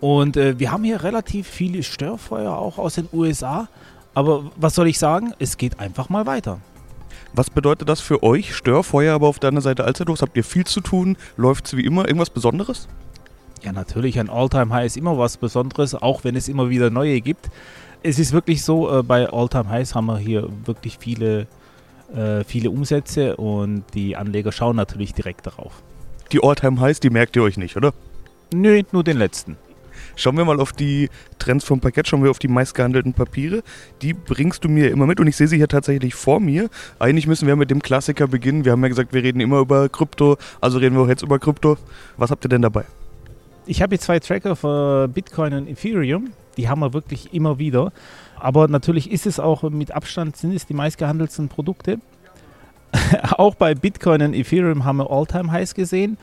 Und 0.00 0.36
äh, 0.36 0.60
wir 0.60 0.70
haben 0.70 0.84
hier 0.84 1.02
relativ 1.02 1.48
viele 1.48 1.82
Störfeuer 1.82 2.56
auch 2.56 2.78
aus 2.78 2.94
den 2.94 3.08
USA. 3.12 3.68
Aber 4.14 4.52
was 4.54 4.76
soll 4.76 4.86
ich 4.86 5.00
sagen? 5.00 5.34
Es 5.40 5.56
geht 5.56 5.80
einfach 5.80 6.08
mal 6.08 6.24
weiter. 6.26 6.60
Was 7.32 7.50
bedeutet 7.50 7.88
das 7.88 8.00
für 8.00 8.22
euch? 8.22 8.54
Störfeuer, 8.54 9.16
aber 9.16 9.26
auf 9.26 9.40
deiner 9.40 9.60
Seite 9.60 9.82
Alsterdos 9.82 10.22
habt 10.22 10.36
ihr 10.36 10.44
viel 10.44 10.66
zu 10.66 10.80
tun. 10.80 11.16
Läuft 11.36 11.66
es 11.66 11.76
wie 11.76 11.84
immer? 11.84 12.06
Irgendwas 12.06 12.30
Besonderes? 12.30 12.86
Ja, 13.64 13.72
natürlich, 13.72 14.20
ein 14.20 14.30
Alltime 14.30 14.72
high 14.72 14.86
ist 14.86 14.96
immer 14.96 15.18
was 15.18 15.36
Besonderes, 15.36 15.96
auch 15.96 16.22
wenn 16.22 16.36
es 16.36 16.46
immer 16.46 16.70
wieder 16.70 16.90
neue 16.90 17.20
gibt. 17.20 17.50
Es 18.08 18.20
ist 18.20 18.32
wirklich 18.32 18.62
so, 18.62 19.00
äh, 19.00 19.02
bei 19.02 19.28
Alltime 19.28 19.68
highs 19.68 19.96
haben 19.96 20.06
wir 20.06 20.16
hier 20.16 20.48
wirklich 20.64 20.96
viele, 20.96 21.48
äh, 22.14 22.44
viele 22.44 22.70
Umsätze 22.70 23.36
und 23.36 23.82
die 23.94 24.14
Anleger 24.14 24.52
schauen 24.52 24.76
natürlich 24.76 25.12
direkt 25.12 25.44
darauf. 25.44 25.82
Die 26.30 26.40
Alltime 26.40 26.80
highs 26.80 27.00
die 27.00 27.10
merkt 27.10 27.34
ihr 27.34 27.42
euch 27.42 27.56
nicht, 27.56 27.76
oder? 27.76 27.92
Nö, 28.54 28.80
nur 28.92 29.02
den 29.02 29.18
letzten. 29.18 29.56
Schauen 30.14 30.36
wir 30.36 30.44
mal 30.44 30.60
auf 30.60 30.72
die 30.72 31.10
Trends 31.40 31.64
vom 31.64 31.80
Parkett, 31.80 32.06
schauen 32.06 32.22
wir 32.22 32.30
auf 32.30 32.38
die 32.38 32.46
meistgehandelten 32.46 33.12
Papiere. 33.12 33.64
Die 34.02 34.14
bringst 34.14 34.62
du 34.62 34.68
mir 34.68 34.92
immer 34.92 35.06
mit 35.06 35.18
und 35.18 35.26
ich 35.26 35.36
sehe 35.36 35.48
sie 35.48 35.56
hier 35.56 35.66
tatsächlich 35.66 36.14
vor 36.14 36.38
mir. 36.38 36.68
Eigentlich 37.00 37.26
müssen 37.26 37.48
wir 37.48 37.56
mit 37.56 37.72
dem 37.72 37.82
Klassiker 37.82 38.28
beginnen. 38.28 38.64
Wir 38.64 38.70
haben 38.70 38.82
ja 38.82 38.88
gesagt, 38.88 39.14
wir 39.14 39.24
reden 39.24 39.40
immer 39.40 39.58
über 39.58 39.88
Krypto, 39.88 40.36
also 40.60 40.78
reden 40.78 40.94
wir 40.94 41.02
auch 41.02 41.08
jetzt 41.08 41.24
über 41.24 41.40
Krypto. 41.40 41.76
Was 42.16 42.30
habt 42.30 42.44
ihr 42.44 42.50
denn 42.50 42.62
dabei? 42.62 42.84
Ich 43.66 43.82
habe 43.82 43.96
hier 43.96 44.00
zwei 44.00 44.20
Tracker 44.20 44.54
für 44.54 45.08
Bitcoin 45.08 45.54
und 45.54 45.66
Ethereum. 45.66 46.30
Die 46.56 46.68
haben 46.68 46.80
wir 46.80 46.92
wirklich 46.92 47.34
immer 47.34 47.58
wieder. 47.58 47.92
Aber 48.38 48.68
natürlich 48.68 49.10
ist 49.10 49.26
es 49.26 49.40
auch 49.40 49.62
mit 49.64 49.92
Abstand, 49.92 50.36
sind 50.36 50.54
es 50.54 50.66
die 50.66 50.74
meistgehandelten 50.74 51.48
Produkte. 51.48 51.98
auch 53.32 53.54
bei 53.54 53.74
Bitcoin 53.74 54.22
und 54.22 54.34
Ethereum 54.34 54.84
haben 54.84 54.98
wir 54.98 55.10
All-Time-Highs 55.10 55.74
gesehen. 55.74 56.18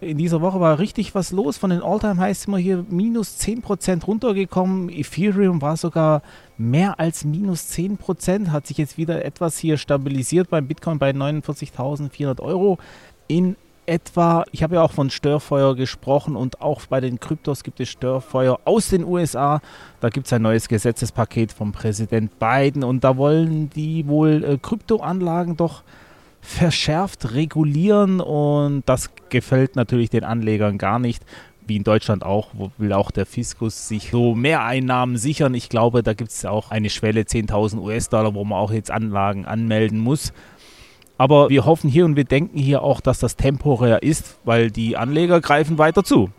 In 0.00 0.18
dieser 0.18 0.40
Woche 0.40 0.60
war 0.60 0.78
richtig 0.78 1.14
was 1.14 1.30
los. 1.30 1.56
Von 1.56 1.70
den 1.70 1.82
All-Time-Highs 1.82 2.42
sind 2.42 2.52
wir 2.52 2.58
hier 2.58 2.84
minus 2.88 3.38
10% 3.40 4.04
runtergekommen. 4.04 4.90
Ethereum 4.90 5.62
war 5.62 5.76
sogar 5.76 6.22
mehr 6.58 7.00
als 7.00 7.24
minus 7.24 7.70
10%, 7.70 8.48
hat 8.48 8.66
sich 8.66 8.76
jetzt 8.76 8.98
wieder 8.98 9.24
etwas 9.24 9.56
hier 9.56 9.78
stabilisiert 9.78 10.50
beim 10.50 10.66
Bitcoin 10.66 10.98
bei 10.98 11.10
49.400 11.10 12.40
Euro. 12.40 12.78
In 13.28 13.56
etwa, 13.86 14.44
ich 14.52 14.62
habe 14.62 14.76
ja 14.76 14.82
auch 14.82 14.92
von 14.92 15.10
Störfeuer 15.10 15.76
gesprochen 15.76 16.36
und 16.36 16.60
auch 16.60 16.86
bei 16.86 17.00
den 17.00 17.20
Kryptos 17.20 17.62
gibt 17.62 17.80
es 17.80 17.88
Störfeuer 17.88 18.60
aus 18.64 18.90
den 18.90 19.04
USA. 19.04 19.60
Da 20.00 20.08
gibt 20.08 20.26
es 20.26 20.32
ein 20.32 20.42
neues 20.42 20.68
Gesetzespaket 20.68 21.52
vom 21.52 21.72
Präsident 21.72 22.38
Biden 22.38 22.84
und 22.84 23.04
da 23.04 23.16
wollen 23.16 23.70
die 23.70 24.06
wohl 24.06 24.44
äh, 24.44 24.58
Kryptoanlagen 24.58 25.56
doch 25.56 25.82
verschärft 26.40 27.32
regulieren 27.32 28.20
und 28.20 28.82
das 28.86 29.10
gefällt 29.30 29.76
natürlich 29.76 30.10
den 30.10 30.24
Anlegern 30.24 30.76
gar 30.78 30.98
nicht. 30.98 31.24
Wie 31.66 31.76
in 31.76 31.84
Deutschland 31.84 32.22
auch, 32.22 32.50
will 32.76 32.92
auch 32.92 33.10
der 33.10 33.24
Fiskus 33.24 33.88
sich 33.88 34.10
so 34.10 34.34
mehr 34.34 34.62
Einnahmen 34.62 35.16
sichern. 35.16 35.54
Ich 35.54 35.70
glaube, 35.70 36.02
da 36.02 36.12
gibt 36.12 36.30
es 36.30 36.44
auch 36.44 36.70
eine 36.70 36.90
Schwelle 36.90 37.22
10.000 37.22 37.78
US-Dollar, 37.78 38.34
wo 38.34 38.44
man 38.44 38.58
auch 38.58 38.70
jetzt 38.70 38.90
Anlagen 38.90 39.46
anmelden 39.46 39.98
muss. 39.98 40.34
Aber 41.16 41.48
wir 41.48 41.64
hoffen 41.64 41.88
hier 41.88 42.04
und 42.04 42.16
wir 42.16 42.24
denken 42.24 42.58
hier 42.58 42.82
auch, 42.82 43.00
dass 43.00 43.18
das 43.18 43.36
temporär 43.36 44.02
ist, 44.02 44.38
weil 44.44 44.70
die 44.70 44.96
Anleger 44.96 45.40
greifen 45.40 45.78
weiter 45.78 46.02
zu. 46.02 46.30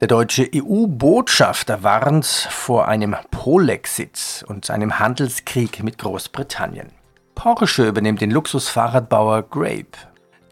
Der 0.00 0.08
deutsche 0.08 0.50
EU-Botschafter 0.54 1.82
warnt 1.82 2.26
vor 2.26 2.88
einem 2.88 3.16
Polexit 3.30 4.44
und 4.46 4.68
einem 4.70 4.98
Handelskrieg 4.98 5.82
mit 5.82 5.96
Großbritannien. 5.98 6.88
Porsche 7.34 7.88
übernimmt 7.88 8.20
den 8.20 8.30
Luxusfahrradbauer 8.30 9.42
Grape. 9.44 9.96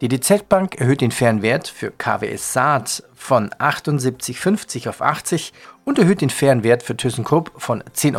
Die 0.01 0.09
DZ 0.09 0.49
Bank 0.49 0.81
erhöht 0.81 1.01
den 1.01 1.11
fairen 1.11 1.43
Wert 1.43 1.69
für 1.69 1.91
KWS 1.91 2.53
Saat 2.53 3.05
von 3.15 3.51
78,50 3.51 4.89
auf 4.89 5.03
80 5.03 5.53
und 5.85 5.99
erhöht 5.99 6.23
den 6.23 6.31
fairen 6.31 6.65
Wert 6.65 6.83
für 6.83 6.97
ThyssenKrupp 6.97 7.53
von 7.57 7.83
10,50 7.83 8.17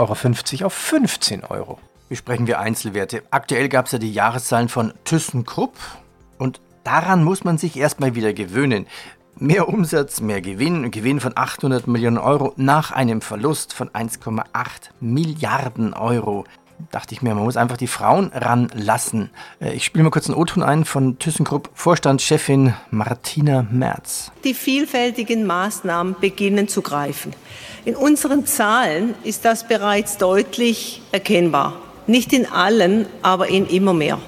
Euro 0.60 0.66
auf 0.68 0.74
15 0.74 1.44
Euro. 1.46 1.80
Besprechen 2.14 2.46
wir 2.46 2.60
Einzelwerte. 2.60 3.24
Aktuell 3.32 3.70
gab 3.70 3.88
es 3.88 3.94
ja 3.94 3.98
die 3.98 4.14
Jahreszahlen 4.14 4.70
von 4.70 4.94
ThyssenKrupp 5.04 5.74
und 6.38 6.62
daran 6.84 7.24
muss 7.24 7.44
man 7.44 7.58
sich 7.58 7.76
erstmal 7.76 8.14
wieder 8.14 8.34
gewöhnen. 8.34 8.86
Mehr 9.40 9.68
Umsatz, 9.68 10.22
mehr 10.22 10.40
Gewinn, 10.40 10.92
Gewinn 10.92 11.20
von 11.20 11.36
800 11.36 11.88
Millionen 11.88 12.20
Euro 12.20 12.54
nach 12.56 12.92
einem 12.92 13.22
Verlust 13.22 13.74
von 13.74 13.90
1,8 13.90 14.44
Milliarden 15.00 15.96
Euro. 15.96 16.46
Dachte 16.92 17.16
ich 17.16 17.24
mir, 17.24 17.34
man 17.34 17.46
muss 17.46 17.58
einfach 17.58 17.78
die 17.78 17.88
Frauen 17.88 18.28
ranlassen. 18.32 19.32
Äh, 19.60 19.74
ich 19.74 19.84
spiele 19.84 20.04
mal 20.04 20.12
kurz 20.12 20.28
einen 20.28 20.38
O-Ton 20.38 20.62
ein 20.62 20.86
von 20.86 21.18
ThyssenKrupp 21.18 21.72
Vorstandschefin 21.74 22.76
Martina 22.92 23.66
Merz. 23.72 24.32
Die 24.44 24.54
vielfältigen 24.54 25.48
Maßnahmen 25.48 26.16
beginnen 26.22 26.68
zu 26.68 26.84
greifen. 26.84 27.34
In 27.86 27.96
unseren 27.96 28.46
Zahlen 28.46 29.16
ist 29.24 29.46
das 29.46 29.68
bereits 29.68 30.20
deutlich 30.20 31.02
erkennbar. 31.12 31.74
Nicht 32.08 32.34
in 32.34 32.46
allen, 32.46 33.06
aber 33.22 33.48
in 33.48 33.66
immer 33.68 33.94
mehr. 33.94 34.20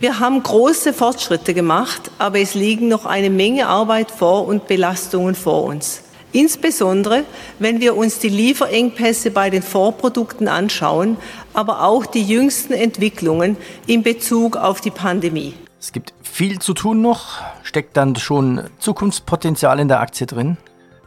Wir 0.00 0.20
haben 0.20 0.42
große 0.42 0.92
Fortschritte 0.92 1.54
gemacht, 1.54 2.10
aber 2.18 2.38
es 2.38 2.54
liegen 2.54 2.88
noch 2.88 3.06
eine 3.06 3.30
Menge 3.30 3.66
Arbeit 3.66 4.10
vor 4.10 4.46
und 4.46 4.66
Belastungen 4.66 5.34
vor 5.34 5.64
uns. 5.64 6.02
Insbesondere, 6.32 7.22
wenn 7.60 7.80
wir 7.80 7.96
uns 7.96 8.18
die 8.18 8.28
Lieferengpässe 8.28 9.30
bei 9.30 9.50
den 9.50 9.62
Vorprodukten 9.62 10.48
anschauen, 10.48 11.16
aber 11.54 11.84
auch 11.84 12.06
die 12.06 12.24
jüngsten 12.24 12.72
Entwicklungen 12.72 13.56
in 13.86 14.02
Bezug 14.02 14.56
auf 14.56 14.80
die 14.80 14.90
Pandemie. 14.90 15.54
Es 15.80 15.92
gibt 15.92 16.12
viel 16.22 16.58
zu 16.58 16.74
tun 16.74 17.00
noch. 17.00 17.40
Steckt 17.62 17.96
dann 17.96 18.16
schon 18.16 18.64
Zukunftspotenzial 18.78 19.78
in 19.78 19.88
der 19.88 20.00
Aktie 20.00 20.26
drin? 20.26 20.56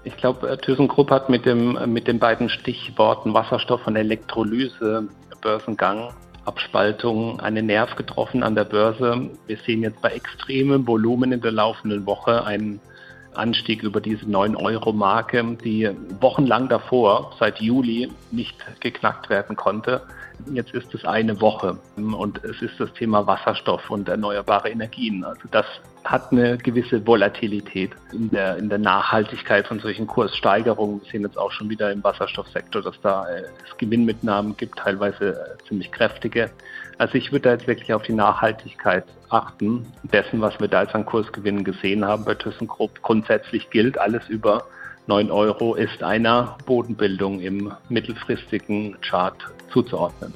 Ich 0.06 0.16
glaube, 0.16 0.50
äh, 0.50 0.58
ThyssenKrupp 0.58 1.12
hat 1.12 1.30
mit, 1.30 1.46
dem, 1.46 1.78
mit 1.92 2.08
den 2.08 2.20
beiden 2.20 2.48
Stichworten 2.48 3.34
Wasserstoff 3.34 3.86
und 3.86 3.98
Elektrolyse 3.98 5.10
Börsengang, 5.48 6.10
Abspaltung 6.44 7.40
einen 7.40 7.68
Nerv 7.68 7.96
getroffen 7.96 8.44
an 8.44 8.54
der 8.54 8.66
Börse. 8.66 9.30
Wir 9.46 9.56
sehen 9.66 9.82
jetzt 9.82 10.02
bei 10.02 10.10
extremem 10.10 10.86
Volumen 10.86 11.32
in 11.32 11.40
der 11.40 11.54
laufenden 11.54 12.06
Woche 12.06 12.44
einen 12.44 12.82
Anstieg 13.34 13.82
über 13.82 14.02
diese 14.02 14.26
9-Euro-Marke, 14.26 15.58
die 15.64 15.90
wochenlang 16.20 16.68
davor, 16.68 17.32
seit 17.40 17.62
Juli, 17.62 18.12
nicht 18.30 18.58
geknackt 18.82 19.30
werden 19.30 19.56
konnte. 19.56 20.02
Jetzt 20.52 20.74
ist 20.74 20.94
es 20.94 21.04
eine 21.04 21.40
Woche 21.42 21.78
und 21.98 22.44
es 22.44 22.62
ist 22.62 22.80
das 22.80 22.94
Thema 22.94 23.26
Wasserstoff 23.26 23.90
und 23.90 24.08
erneuerbare 24.08 24.70
Energien. 24.70 25.24
Also 25.24 25.42
das 25.52 25.66
hat 26.04 26.32
eine 26.32 26.58
gewisse 26.58 27.06
Volatilität 27.06 27.92
in 28.14 28.30
der, 28.30 28.58
in 28.58 28.70
der 28.70 28.78
Nachhaltigkeit 28.78 29.68
von 29.68 29.80
solchen 29.80 30.08
Kurssteigerungen. 30.08 31.02
Wir 31.02 31.12
sehen 31.12 31.22
jetzt 31.24 31.38
auch 31.38 31.52
schon 31.52 31.70
wieder 31.70 31.92
im 31.92 32.04
Wasserstoffsektor, 32.04 32.82
dass 32.82 33.00
da 33.02 33.28
äh, 33.28 33.44
es 33.66 33.78
Gewinnmitnahmen 33.78 34.56
gibt, 34.56 34.78
teilweise 34.78 35.32
äh, 35.32 35.68
ziemlich 35.68 35.92
kräftige. 35.92 36.50
Also 36.98 37.16
ich 37.16 37.32
würde 37.32 37.50
da 37.50 37.52
jetzt 37.52 37.68
wirklich 37.68 37.94
auf 37.94 38.04
die 38.04 38.14
Nachhaltigkeit 38.14 39.04
achten, 39.30 39.86
dessen, 40.04 40.40
was 40.40 40.60
wir 40.60 40.68
da 40.68 40.84
jetzt 40.84 40.96
an 40.96 41.06
Kursgewinnen 41.06 41.64
gesehen 41.64 42.06
haben 42.06 42.24
bei 42.24 42.36
ThyssenKrupp. 42.36 43.02
Grundsätzlich 43.02 43.70
gilt, 43.70 43.98
alles 43.98 44.28
über 44.30 44.66
9 45.08 45.32
Euro 45.32 45.76
ist 45.76 46.04
einer 46.04 46.58
Bodenbildung 46.66 47.40
im 47.40 47.72
mittelfristigen 47.88 49.00
Chart 49.02 49.38
zuzuordnen. 49.72 50.34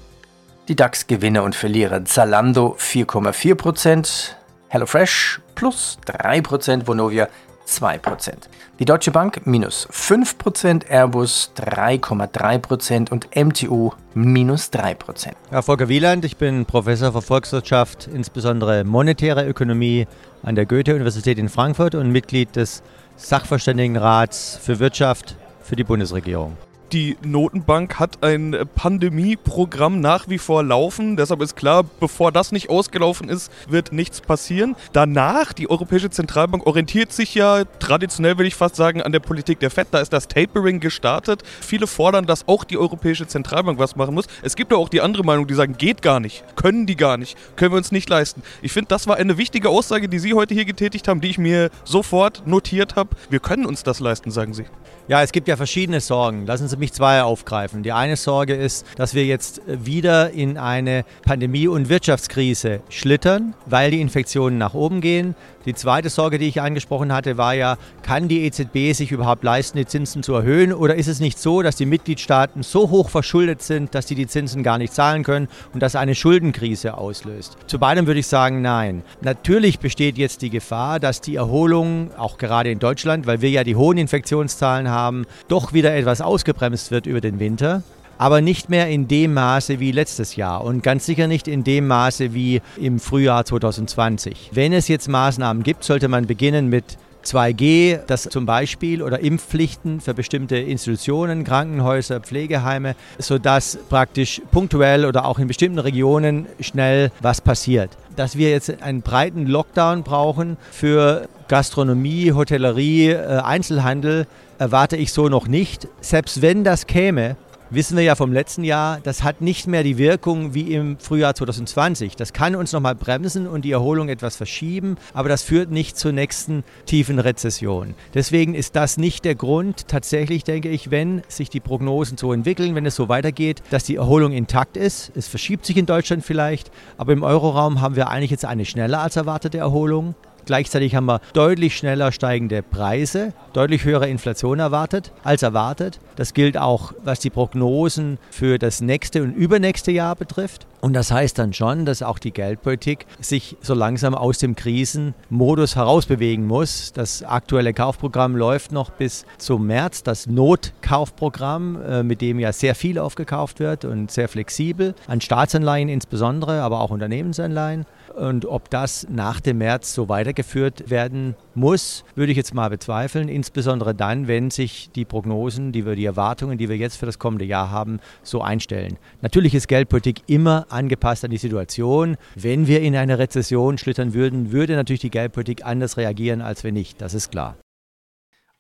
Die 0.69 0.75
DAX-Gewinner 0.75 1.43
und 1.43 1.55
Verlierer 1.55 2.05
Zalando 2.05 2.77
4,4%, 2.79 4.35
HelloFresh 4.69 5.41
plus 5.55 5.97
3%, 6.07 6.87
Vonovia 6.87 7.27
2%. 7.67 8.33
Die 8.79 8.85
Deutsche 8.85 9.11
Bank 9.11 9.45
minus 9.45 9.89
5%, 9.89 10.87
Airbus 10.87 11.51
3,3% 11.57 13.11
und 13.11 13.27
MTU 13.35 13.91
minus 14.13 14.71
3%. 14.71 15.33
Herr 15.49 15.63
Volker 15.63 15.89
Wieland, 15.89 16.23
ich 16.23 16.37
bin 16.37 16.65
Professor 16.65 17.11
für 17.11 17.21
Volkswirtschaft, 17.21 18.07
insbesondere 18.07 18.85
monetäre 18.85 19.45
Ökonomie 19.45 20.07
an 20.43 20.55
der 20.55 20.65
Goethe-Universität 20.65 21.37
in 21.37 21.49
Frankfurt 21.49 21.93
und 21.95 22.11
Mitglied 22.11 22.55
des 22.55 22.81
Sachverständigenrats 23.23 24.59
für 24.61 24.79
Wirtschaft 24.79 25.35
für 25.61 25.75
die 25.75 25.83
Bundesregierung 25.83 26.57
die 26.93 27.17
Notenbank 27.23 27.99
hat 27.99 28.23
ein 28.23 28.55
Pandemieprogramm 28.75 30.01
nach 30.01 30.27
wie 30.27 30.37
vor 30.37 30.63
laufen. 30.63 31.15
Deshalb 31.15 31.41
ist 31.41 31.55
klar, 31.55 31.83
bevor 31.99 32.31
das 32.31 32.51
nicht 32.51 32.69
ausgelaufen 32.69 33.29
ist, 33.29 33.51
wird 33.69 33.93
nichts 33.93 34.19
passieren. 34.19 34.75
Danach, 34.91 35.53
die 35.53 35.69
Europäische 35.69 36.09
Zentralbank 36.09 36.65
orientiert 36.67 37.13
sich 37.13 37.33
ja 37.33 37.63
traditionell, 37.79 38.37
will 38.37 38.45
ich 38.45 38.55
fast 38.55 38.75
sagen, 38.75 39.01
an 39.01 39.11
der 39.11 39.19
Politik 39.19 39.59
der 39.59 39.71
FED. 39.71 39.87
Da 39.91 39.99
ist 39.99 40.11
das 40.11 40.27
Tapering 40.27 40.79
gestartet. 40.79 41.43
Viele 41.61 41.87
fordern, 41.87 42.25
dass 42.25 42.47
auch 42.47 42.63
die 42.63 42.77
Europäische 42.77 43.27
Zentralbank 43.27 43.79
was 43.79 43.95
machen 43.95 44.13
muss. 44.13 44.27
Es 44.41 44.55
gibt 44.55 44.73
auch 44.73 44.89
die 44.89 45.01
andere 45.01 45.23
Meinung, 45.23 45.47
die 45.47 45.53
sagen, 45.53 45.77
geht 45.77 46.01
gar 46.01 46.19
nicht, 46.19 46.43
können 46.55 46.85
die 46.85 46.97
gar 46.97 47.17
nicht, 47.17 47.37
können 47.55 47.71
wir 47.71 47.77
uns 47.77 47.91
nicht 47.91 48.09
leisten. 48.09 48.43
Ich 48.61 48.73
finde, 48.73 48.89
das 48.89 49.07
war 49.07 49.15
eine 49.15 49.37
wichtige 49.37 49.69
Aussage, 49.69 50.09
die 50.09 50.19
Sie 50.19 50.33
heute 50.33 50.53
hier 50.53 50.65
getätigt 50.65 51.07
haben, 51.07 51.21
die 51.21 51.29
ich 51.29 51.37
mir 51.37 51.69
sofort 51.85 52.45
notiert 52.45 52.95
habe. 52.95 53.11
Wir 53.29 53.39
können 53.39 53.65
uns 53.65 53.83
das 53.83 53.99
leisten, 53.99 54.31
sagen 54.31 54.53
Sie. 54.53 54.65
Ja, 55.11 55.21
es 55.21 55.33
gibt 55.33 55.49
ja 55.49 55.57
verschiedene 55.57 55.99
Sorgen. 55.99 56.45
Lassen 56.45 56.69
Sie 56.69 56.77
mich 56.77 56.93
zwei 56.93 57.21
aufgreifen. 57.21 57.83
Die 57.83 57.91
eine 57.91 58.15
Sorge 58.15 58.55
ist, 58.55 58.85
dass 58.95 59.13
wir 59.13 59.25
jetzt 59.25 59.61
wieder 59.67 60.31
in 60.31 60.57
eine 60.57 61.03
Pandemie- 61.25 61.67
und 61.67 61.89
Wirtschaftskrise 61.89 62.79
schlittern, 62.87 63.53
weil 63.65 63.91
die 63.91 63.99
Infektionen 63.99 64.57
nach 64.57 64.73
oben 64.73 65.01
gehen. 65.01 65.35
Die 65.65 65.75
zweite 65.75 66.09
Sorge, 66.09 66.39
die 66.39 66.47
ich 66.47 66.61
angesprochen 66.61 67.13
hatte, 67.13 67.37
war 67.37 67.53
ja, 67.53 67.77
kann 68.03 68.29
die 68.29 68.45
EZB 68.45 68.93
sich 68.93 69.11
überhaupt 69.11 69.43
leisten, 69.43 69.77
die 69.77 69.85
Zinsen 69.85 70.23
zu 70.23 70.33
erhöhen? 70.33 70.73
Oder 70.73 70.95
ist 70.95 71.07
es 71.07 71.19
nicht 71.19 71.37
so, 71.37 71.61
dass 71.61 71.75
die 71.75 71.85
Mitgliedstaaten 71.85 72.63
so 72.63 72.89
hoch 72.89 73.09
verschuldet 73.09 73.61
sind, 73.61 73.93
dass 73.93 74.07
sie 74.07 74.15
die 74.15 74.27
Zinsen 74.27 74.63
gar 74.63 74.77
nicht 74.77 74.93
zahlen 74.93 75.23
können 75.23 75.49
und 75.73 75.83
das 75.83 75.95
eine 75.95 76.15
Schuldenkrise 76.15 76.97
auslöst? 76.97 77.57
Zu 77.67 77.79
beidem 77.79 78.07
würde 78.07 78.21
ich 78.21 78.27
sagen, 78.27 78.61
nein. 78.61 79.03
Natürlich 79.19 79.77
besteht 79.79 80.17
jetzt 80.17 80.41
die 80.41 80.49
Gefahr, 80.49 81.01
dass 81.01 81.19
die 81.19 81.35
Erholung, 81.35 82.11
auch 82.17 82.37
gerade 82.37 82.71
in 82.71 82.79
Deutschland, 82.79 83.27
weil 83.27 83.41
wir 83.41 83.49
ja 83.49 83.65
die 83.65 83.75
hohen 83.75 83.97
Infektionszahlen 83.97 84.89
haben, 84.89 85.00
doch 85.47 85.73
wieder 85.73 85.95
etwas 85.95 86.21
ausgebremst 86.21 86.91
wird 86.91 87.05
über 87.05 87.21
den 87.21 87.39
Winter 87.39 87.83
aber 88.21 88.39
nicht 88.39 88.69
mehr 88.69 88.87
in 88.87 89.07
dem 89.07 89.33
Maße 89.33 89.79
wie 89.79 89.91
letztes 89.91 90.35
Jahr 90.35 90.63
und 90.63 90.83
ganz 90.83 91.07
sicher 91.07 91.25
nicht 91.25 91.47
in 91.47 91.63
dem 91.63 91.87
Maße 91.87 92.35
wie 92.35 92.61
im 92.77 92.99
Frühjahr 92.99 93.45
2020. 93.45 94.51
Wenn 94.53 94.73
es 94.73 94.87
jetzt 94.87 95.09
Maßnahmen 95.09 95.63
gibt, 95.63 95.83
sollte 95.83 96.07
man 96.07 96.27
beginnen 96.27 96.67
mit 96.67 96.99
2G, 97.25 97.99
das 98.05 98.23
zum 98.23 98.45
Beispiel 98.45 99.01
oder 99.01 99.19
Impfpflichten 99.19 100.01
für 100.01 100.13
bestimmte 100.13 100.57
Institutionen, 100.57 101.43
Krankenhäuser, 101.43 102.19
Pflegeheime, 102.19 102.95
sodass 103.17 103.77
praktisch 103.89 104.41
punktuell 104.51 105.05
oder 105.05 105.25
auch 105.25 105.39
in 105.39 105.47
bestimmten 105.47 105.79
Regionen 105.79 106.45
schnell 106.59 107.11
was 107.21 107.41
passiert. 107.41 107.89
Dass 108.15 108.37
wir 108.37 108.49
jetzt 108.51 108.81
einen 108.83 109.01
breiten 109.01 109.47
Lockdown 109.47 110.03
brauchen 110.03 110.57
für 110.71 111.27
Gastronomie, 111.47 112.33
Hotellerie, 112.33 113.09
äh, 113.09 113.41
Einzelhandel, 113.43 114.27
erwarte 114.61 114.95
ich 114.95 115.11
so 115.11 115.27
noch 115.27 115.47
nicht. 115.47 115.87
Selbst 116.01 116.43
wenn 116.43 116.63
das 116.63 116.85
käme, 116.85 117.35
wissen 117.71 117.97
wir 117.97 118.03
ja 118.03 118.13
vom 118.13 118.31
letzten 118.31 118.63
Jahr, 118.63 118.99
das 119.01 119.23
hat 119.23 119.41
nicht 119.41 119.65
mehr 119.65 119.81
die 119.81 119.97
Wirkung 119.97 120.53
wie 120.53 120.71
im 120.75 120.99
Frühjahr 120.99 121.33
2020. 121.33 122.15
Das 122.15 122.31
kann 122.31 122.55
uns 122.55 122.71
nochmal 122.71 122.93
bremsen 122.93 123.47
und 123.47 123.65
die 123.65 123.71
Erholung 123.71 124.07
etwas 124.07 124.35
verschieben, 124.35 124.97
aber 125.15 125.29
das 125.29 125.41
führt 125.41 125.71
nicht 125.71 125.97
zur 125.97 126.11
nächsten 126.11 126.63
tiefen 126.85 127.17
Rezession. 127.17 127.95
Deswegen 128.13 128.53
ist 128.53 128.75
das 128.75 128.97
nicht 128.97 129.25
der 129.25 129.33
Grund, 129.33 129.87
tatsächlich 129.87 130.43
denke 130.43 130.69
ich, 130.69 130.91
wenn 130.91 131.23
sich 131.27 131.49
die 131.49 131.59
Prognosen 131.59 132.19
so 132.19 132.31
entwickeln, 132.31 132.75
wenn 132.75 132.85
es 132.85 132.95
so 132.95 133.09
weitergeht, 133.09 133.63
dass 133.71 133.83
die 133.85 133.95
Erholung 133.95 134.31
intakt 134.31 134.77
ist. 134.77 135.11
Es 135.15 135.27
verschiebt 135.27 135.65
sich 135.65 135.77
in 135.77 135.87
Deutschland 135.87 136.23
vielleicht, 136.23 136.69
aber 136.99 137.13
im 137.13 137.23
Euroraum 137.23 137.81
haben 137.81 137.95
wir 137.95 138.09
eigentlich 138.09 138.29
jetzt 138.29 138.45
eine 138.45 138.65
schneller 138.65 138.99
als 138.99 139.15
erwartete 139.15 139.57
Erholung. 139.57 140.13
Gleichzeitig 140.45 140.95
haben 140.95 141.05
wir 141.05 141.21
deutlich 141.33 141.77
schneller 141.77 142.11
steigende 142.11 142.63
Preise, 142.63 143.33
deutlich 143.53 143.83
höhere 143.83 144.07
Inflation 144.07 144.59
erwartet 144.59 145.11
als 145.23 145.43
erwartet. 145.43 145.99
Das 146.15 146.33
gilt 146.33 146.57
auch, 146.57 146.93
was 147.03 147.19
die 147.19 147.29
Prognosen 147.29 148.17
für 148.29 148.57
das 148.57 148.81
nächste 148.81 149.23
und 149.23 149.33
übernächste 149.33 149.91
Jahr 149.91 150.15
betrifft. 150.15 150.67
Und 150.81 150.93
das 150.93 151.11
heißt 151.11 151.37
dann 151.37 151.53
schon, 151.53 151.85
dass 151.85 152.01
auch 152.01 152.17
die 152.17 152.31
Geldpolitik 152.31 153.05
sich 153.19 153.55
so 153.61 153.75
langsam 153.75 154.15
aus 154.15 154.39
dem 154.39 154.55
Krisenmodus 154.55 155.75
herausbewegen 155.75 156.47
muss. 156.47 156.91
Das 156.91 157.21
aktuelle 157.23 157.73
Kaufprogramm 157.73 158.35
läuft 158.35 158.71
noch 158.71 158.89
bis 158.89 159.25
zum 159.37 159.67
März. 159.67 160.01
Das 160.01 160.25
Notkaufprogramm, 160.25 161.81
äh, 161.81 162.03
mit 162.03 162.21
dem 162.21 162.39
ja 162.39 162.51
sehr 162.51 162.73
viel 162.73 162.97
aufgekauft 162.97 163.59
wird 163.59 163.85
und 163.85 164.11
sehr 164.11 164.27
flexibel, 164.27 164.95
an 165.07 165.21
Staatsanleihen 165.21 165.87
insbesondere, 165.87 166.61
aber 166.61 166.81
auch 166.81 166.89
Unternehmensanleihen. 166.89 167.85
Und 168.11 168.45
ob 168.45 168.69
das 168.69 169.07
nach 169.09 169.39
dem 169.39 169.59
März 169.59 169.93
so 169.93 170.09
weitergeführt 170.09 170.89
werden 170.89 171.35
muss, 171.55 172.03
würde 172.15 172.31
ich 172.31 172.37
jetzt 172.37 172.53
mal 172.53 172.69
bezweifeln. 172.69 173.29
Insbesondere 173.29 173.95
dann, 173.95 174.27
wenn 174.27 174.51
sich 174.51 174.89
die 174.91 175.05
Prognosen, 175.05 175.71
die 175.71 175.85
wir, 175.85 175.95
die 175.95 176.05
Erwartungen, 176.05 176.57
die 176.57 176.69
wir 176.69 176.77
jetzt 176.77 176.97
für 176.97 177.05
das 177.05 177.19
kommende 177.19 177.45
Jahr 177.45 177.71
haben, 177.71 177.99
so 178.23 178.41
einstellen. 178.41 178.97
Natürlich 179.21 179.55
ist 179.55 179.67
Geldpolitik 179.67 180.23
immer 180.27 180.65
angepasst 180.69 181.25
an 181.25 181.31
die 181.31 181.37
Situation. 181.37 182.17
Wenn 182.35 182.67
wir 182.67 182.81
in 182.81 182.95
eine 182.95 183.19
Rezession 183.19 183.77
schlittern 183.77 184.13
würden, 184.13 184.51
würde 184.51 184.75
natürlich 184.75 185.01
die 185.01 185.11
Geldpolitik 185.11 185.65
anders 185.65 185.97
reagieren, 185.97 186.41
als 186.41 186.63
wenn 186.63 186.73
nicht. 186.73 187.01
Das 187.01 187.13
ist 187.13 187.31
klar. 187.31 187.57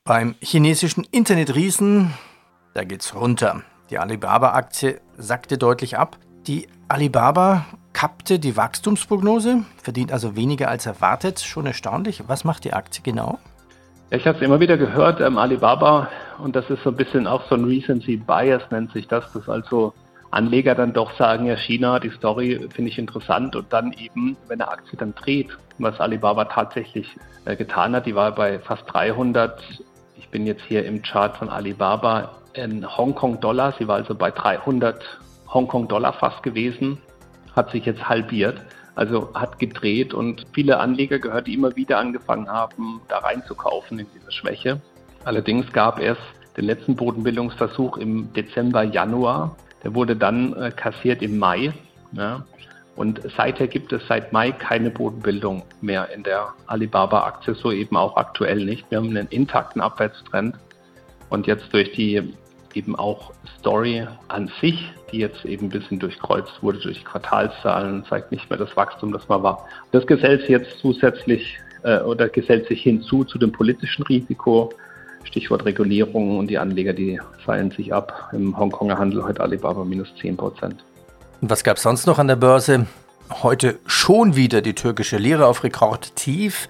Beim 0.03 0.35
chinesischen 0.41 1.05
Internetriesen, 1.11 2.11
da 2.73 2.83
geht's 2.83 3.13
runter. 3.13 3.61
Die 3.91 3.99
Alibaba-Aktie 3.99 5.01
sackte 5.17 5.57
deutlich 5.57 5.97
ab. 5.97 6.17
Die 6.47 6.67
Alibaba 6.87 7.65
kappte 7.93 8.39
die 8.39 8.57
Wachstumsprognose, 8.57 9.63
verdient 9.81 10.11
also 10.11 10.35
weniger 10.35 10.69
als 10.69 10.85
erwartet. 10.85 11.39
Schon 11.39 11.65
erstaunlich. 11.65 12.23
Was 12.27 12.43
macht 12.43 12.63
die 12.63 12.73
Aktie 12.73 13.03
genau? 13.03 13.39
Ich 14.09 14.27
habe 14.27 14.37
es 14.37 14.43
immer 14.43 14.59
wieder 14.59 14.77
gehört, 14.77 15.21
ähm, 15.21 15.37
Alibaba, 15.37 16.09
und 16.37 16.55
das 16.55 16.69
ist 16.69 16.83
so 16.83 16.89
ein 16.89 16.97
bisschen 16.97 17.27
auch 17.27 17.47
so 17.47 17.55
ein 17.55 17.63
Recency 17.63 18.17
Bias, 18.17 18.61
nennt 18.69 18.91
sich 18.91 19.07
das, 19.07 19.31
dass 19.31 19.47
also 19.47 19.93
Anleger 20.31 20.75
dann 20.75 20.91
doch 20.91 21.15
sagen, 21.17 21.45
ja, 21.45 21.55
China, 21.55 21.99
die 21.99 22.09
Story 22.09 22.67
finde 22.73 22.91
ich 22.91 22.97
interessant 22.97 23.55
und 23.55 23.71
dann 23.71 23.93
eben, 23.93 24.35
wenn 24.47 24.61
eine 24.61 24.69
Aktie 24.69 24.97
dann 24.97 25.15
dreht, 25.15 25.49
was 25.77 25.99
Alibaba 25.99 26.45
tatsächlich 26.45 27.07
äh, 27.45 27.55
getan 27.55 27.95
hat, 27.95 28.05
die 28.05 28.15
war 28.15 28.33
bei 28.33 28.59
fast 28.59 28.83
300, 28.87 29.61
ich 30.17 30.27
bin 30.29 30.45
jetzt 30.45 30.63
hier 30.67 30.85
im 30.85 31.01
Chart 31.01 31.37
von 31.37 31.49
Alibaba 31.49 32.31
in 32.53 32.85
Hongkong-Dollar, 32.85 33.75
sie 33.79 33.87
war 33.87 33.95
also 33.95 34.13
bei 34.13 34.31
300 34.31 35.01
Hongkong-Dollar 35.53 36.13
fast 36.13 36.43
gewesen 36.43 36.97
hat 37.55 37.71
sich 37.71 37.85
jetzt 37.85 38.07
halbiert. 38.07 38.61
Also 38.93 39.33
hat 39.33 39.57
gedreht 39.57 40.13
und 40.13 40.45
viele 40.53 40.79
Anleger 40.79 41.17
gehört, 41.17 41.47
die 41.47 41.53
immer 41.53 41.75
wieder 41.75 41.97
angefangen 41.97 42.49
haben, 42.49 42.99
da 43.07 43.19
reinzukaufen 43.19 43.99
in 43.99 44.07
diese 44.13 44.31
Schwäche. 44.31 44.81
Allerdings 45.23 45.71
gab 45.71 45.99
es 45.99 46.17
den 46.57 46.65
letzten 46.65 46.95
Bodenbildungsversuch 46.95 47.97
im 47.97 48.33
Dezember, 48.33 48.83
Januar. 48.83 49.55
Der 49.83 49.95
wurde 49.95 50.15
dann 50.15 50.53
äh, 50.53 50.71
kassiert 50.71 51.21
im 51.21 51.37
Mai. 51.37 51.73
Ja. 52.11 52.45
Und 52.95 53.21
seither 53.37 53.67
gibt 53.67 53.93
es 53.93 54.05
seit 54.07 54.33
Mai 54.33 54.51
keine 54.51 54.89
Bodenbildung 54.89 55.63
mehr 55.79 56.09
in 56.13 56.23
der 56.23 56.53
Alibaba-Aktie, 56.67 57.55
so 57.55 57.71
eben 57.71 57.95
auch 57.95 58.17
aktuell 58.17 58.65
nicht. 58.65 58.91
Wir 58.91 58.97
haben 58.97 59.09
einen 59.09 59.27
intakten 59.27 59.81
Abwärtstrend. 59.81 60.55
Und 61.29 61.47
jetzt 61.47 61.73
durch 61.73 61.93
die 61.93 62.33
eben 62.75 62.95
auch 62.95 63.31
Story 63.59 64.07
an 64.27 64.51
sich, 64.61 64.91
die 65.11 65.19
jetzt 65.19 65.45
eben 65.45 65.67
ein 65.67 65.69
bisschen 65.69 65.99
durchkreuzt 65.99 66.61
wurde 66.61 66.79
durch 66.79 67.03
Quartalszahlen, 67.03 68.05
zeigt 68.05 68.31
nicht 68.31 68.49
mehr 68.49 68.59
das 68.59 68.75
Wachstum, 68.75 69.11
das 69.11 69.27
man 69.27 69.43
war. 69.43 69.65
Das 69.91 70.05
gesellt 70.05 70.41
sich 70.41 70.49
jetzt 70.49 70.79
zusätzlich 70.79 71.59
äh, 71.83 71.99
oder 71.99 72.29
gesellt 72.29 72.67
sich 72.67 72.81
hinzu 72.83 73.23
zu 73.23 73.37
dem 73.37 73.51
politischen 73.51 74.03
Risiko. 74.03 74.71
Stichwort 75.23 75.65
Regulierung 75.65 76.39
und 76.39 76.47
die 76.47 76.57
Anleger, 76.57 76.93
die 76.93 77.19
feiern 77.45 77.71
sich 77.71 77.93
ab. 77.93 78.29
Im 78.33 78.57
Hongkonger 78.57 78.97
Handel 78.97 79.23
heute 79.23 79.41
Alibaba 79.41 79.83
minus 79.83 80.13
10 80.19 80.35
Prozent. 80.37 80.83
Und 81.41 81.49
was 81.49 81.63
gab 81.63 81.77
es 81.77 81.83
sonst 81.83 82.07
noch 82.07 82.19
an 82.19 82.27
der 82.27 82.35
Börse? 82.35 82.87
Heute 83.43 83.79
schon 83.85 84.35
wieder 84.35 84.61
die 84.61 84.73
türkische 84.73 85.17
Lira 85.17 85.45
auf 85.45 85.63
Rekordtief. 85.63 86.67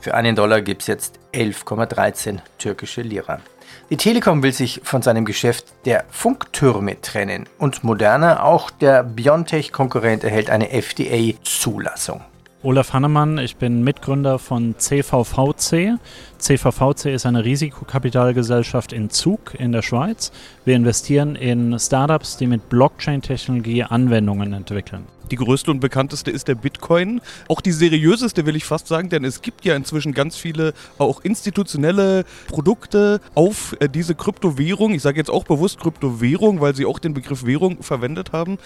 Für 0.00 0.14
einen 0.14 0.36
Dollar 0.36 0.60
gibt 0.60 0.82
es 0.82 0.88
jetzt 0.88 1.18
11,13 1.32 2.38
türkische 2.58 3.02
Lira. 3.02 3.40
Die 3.88 3.96
Telekom 3.96 4.42
will 4.42 4.52
sich 4.52 4.80
von 4.82 5.02
seinem 5.02 5.24
Geschäft 5.24 5.66
der 5.84 6.04
Funktürme 6.10 7.00
trennen 7.00 7.48
und 7.58 7.84
moderner, 7.84 8.44
auch 8.44 8.70
der 8.70 9.04
Biontech-Konkurrent 9.04 10.24
erhält 10.24 10.50
eine 10.50 10.70
FDA-Zulassung. 10.72 12.20
Olaf 12.66 12.92
Hannemann, 12.94 13.38
ich 13.38 13.58
bin 13.58 13.84
Mitgründer 13.84 14.40
von 14.40 14.74
CVVC. 14.76 16.00
CVVC 16.38 17.14
ist 17.14 17.24
eine 17.24 17.44
Risikokapitalgesellschaft 17.44 18.92
in 18.92 19.08
Zug 19.08 19.54
in 19.56 19.70
der 19.70 19.82
Schweiz. 19.82 20.32
Wir 20.64 20.74
investieren 20.74 21.36
in 21.36 21.78
Startups, 21.78 22.38
die 22.38 22.48
mit 22.48 22.68
Blockchain-Technologie 22.68 23.84
Anwendungen 23.84 24.52
entwickeln. 24.52 25.04
Die 25.30 25.36
größte 25.36 25.70
und 25.70 25.78
bekannteste 25.78 26.32
ist 26.32 26.48
der 26.48 26.56
Bitcoin. 26.56 27.20
Auch 27.46 27.60
die 27.60 27.70
seriöseste, 27.70 28.46
will 28.46 28.56
ich 28.56 28.64
fast 28.64 28.88
sagen, 28.88 29.10
denn 29.10 29.24
es 29.24 29.42
gibt 29.42 29.64
ja 29.64 29.76
inzwischen 29.76 30.12
ganz 30.12 30.36
viele 30.36 30.72
auch 30.98 31.20
institutionelle 31.20 32.24
Produkte 32.48 33.20
auf 33.36 33.76
äh, 33.78 33.88
diese 33.88 34.16
Kryptowährung. 34.16 34.92
Ich 34.92 35.02
sage 35.02 35.18
jetzt 35.18 35.30
auch 35.30 35.44
bewusst 35.44 35.78
Kryptowährung, 35.78 36.60
weil 36.60 36.74
sie 36.74 36.84
auch 36.84 36.98
den 36.98 37.14
Begriff 37.14 37.46
Währung 37.46 37.84
verwendet 37.84 38.32
haben. 38.32 38.58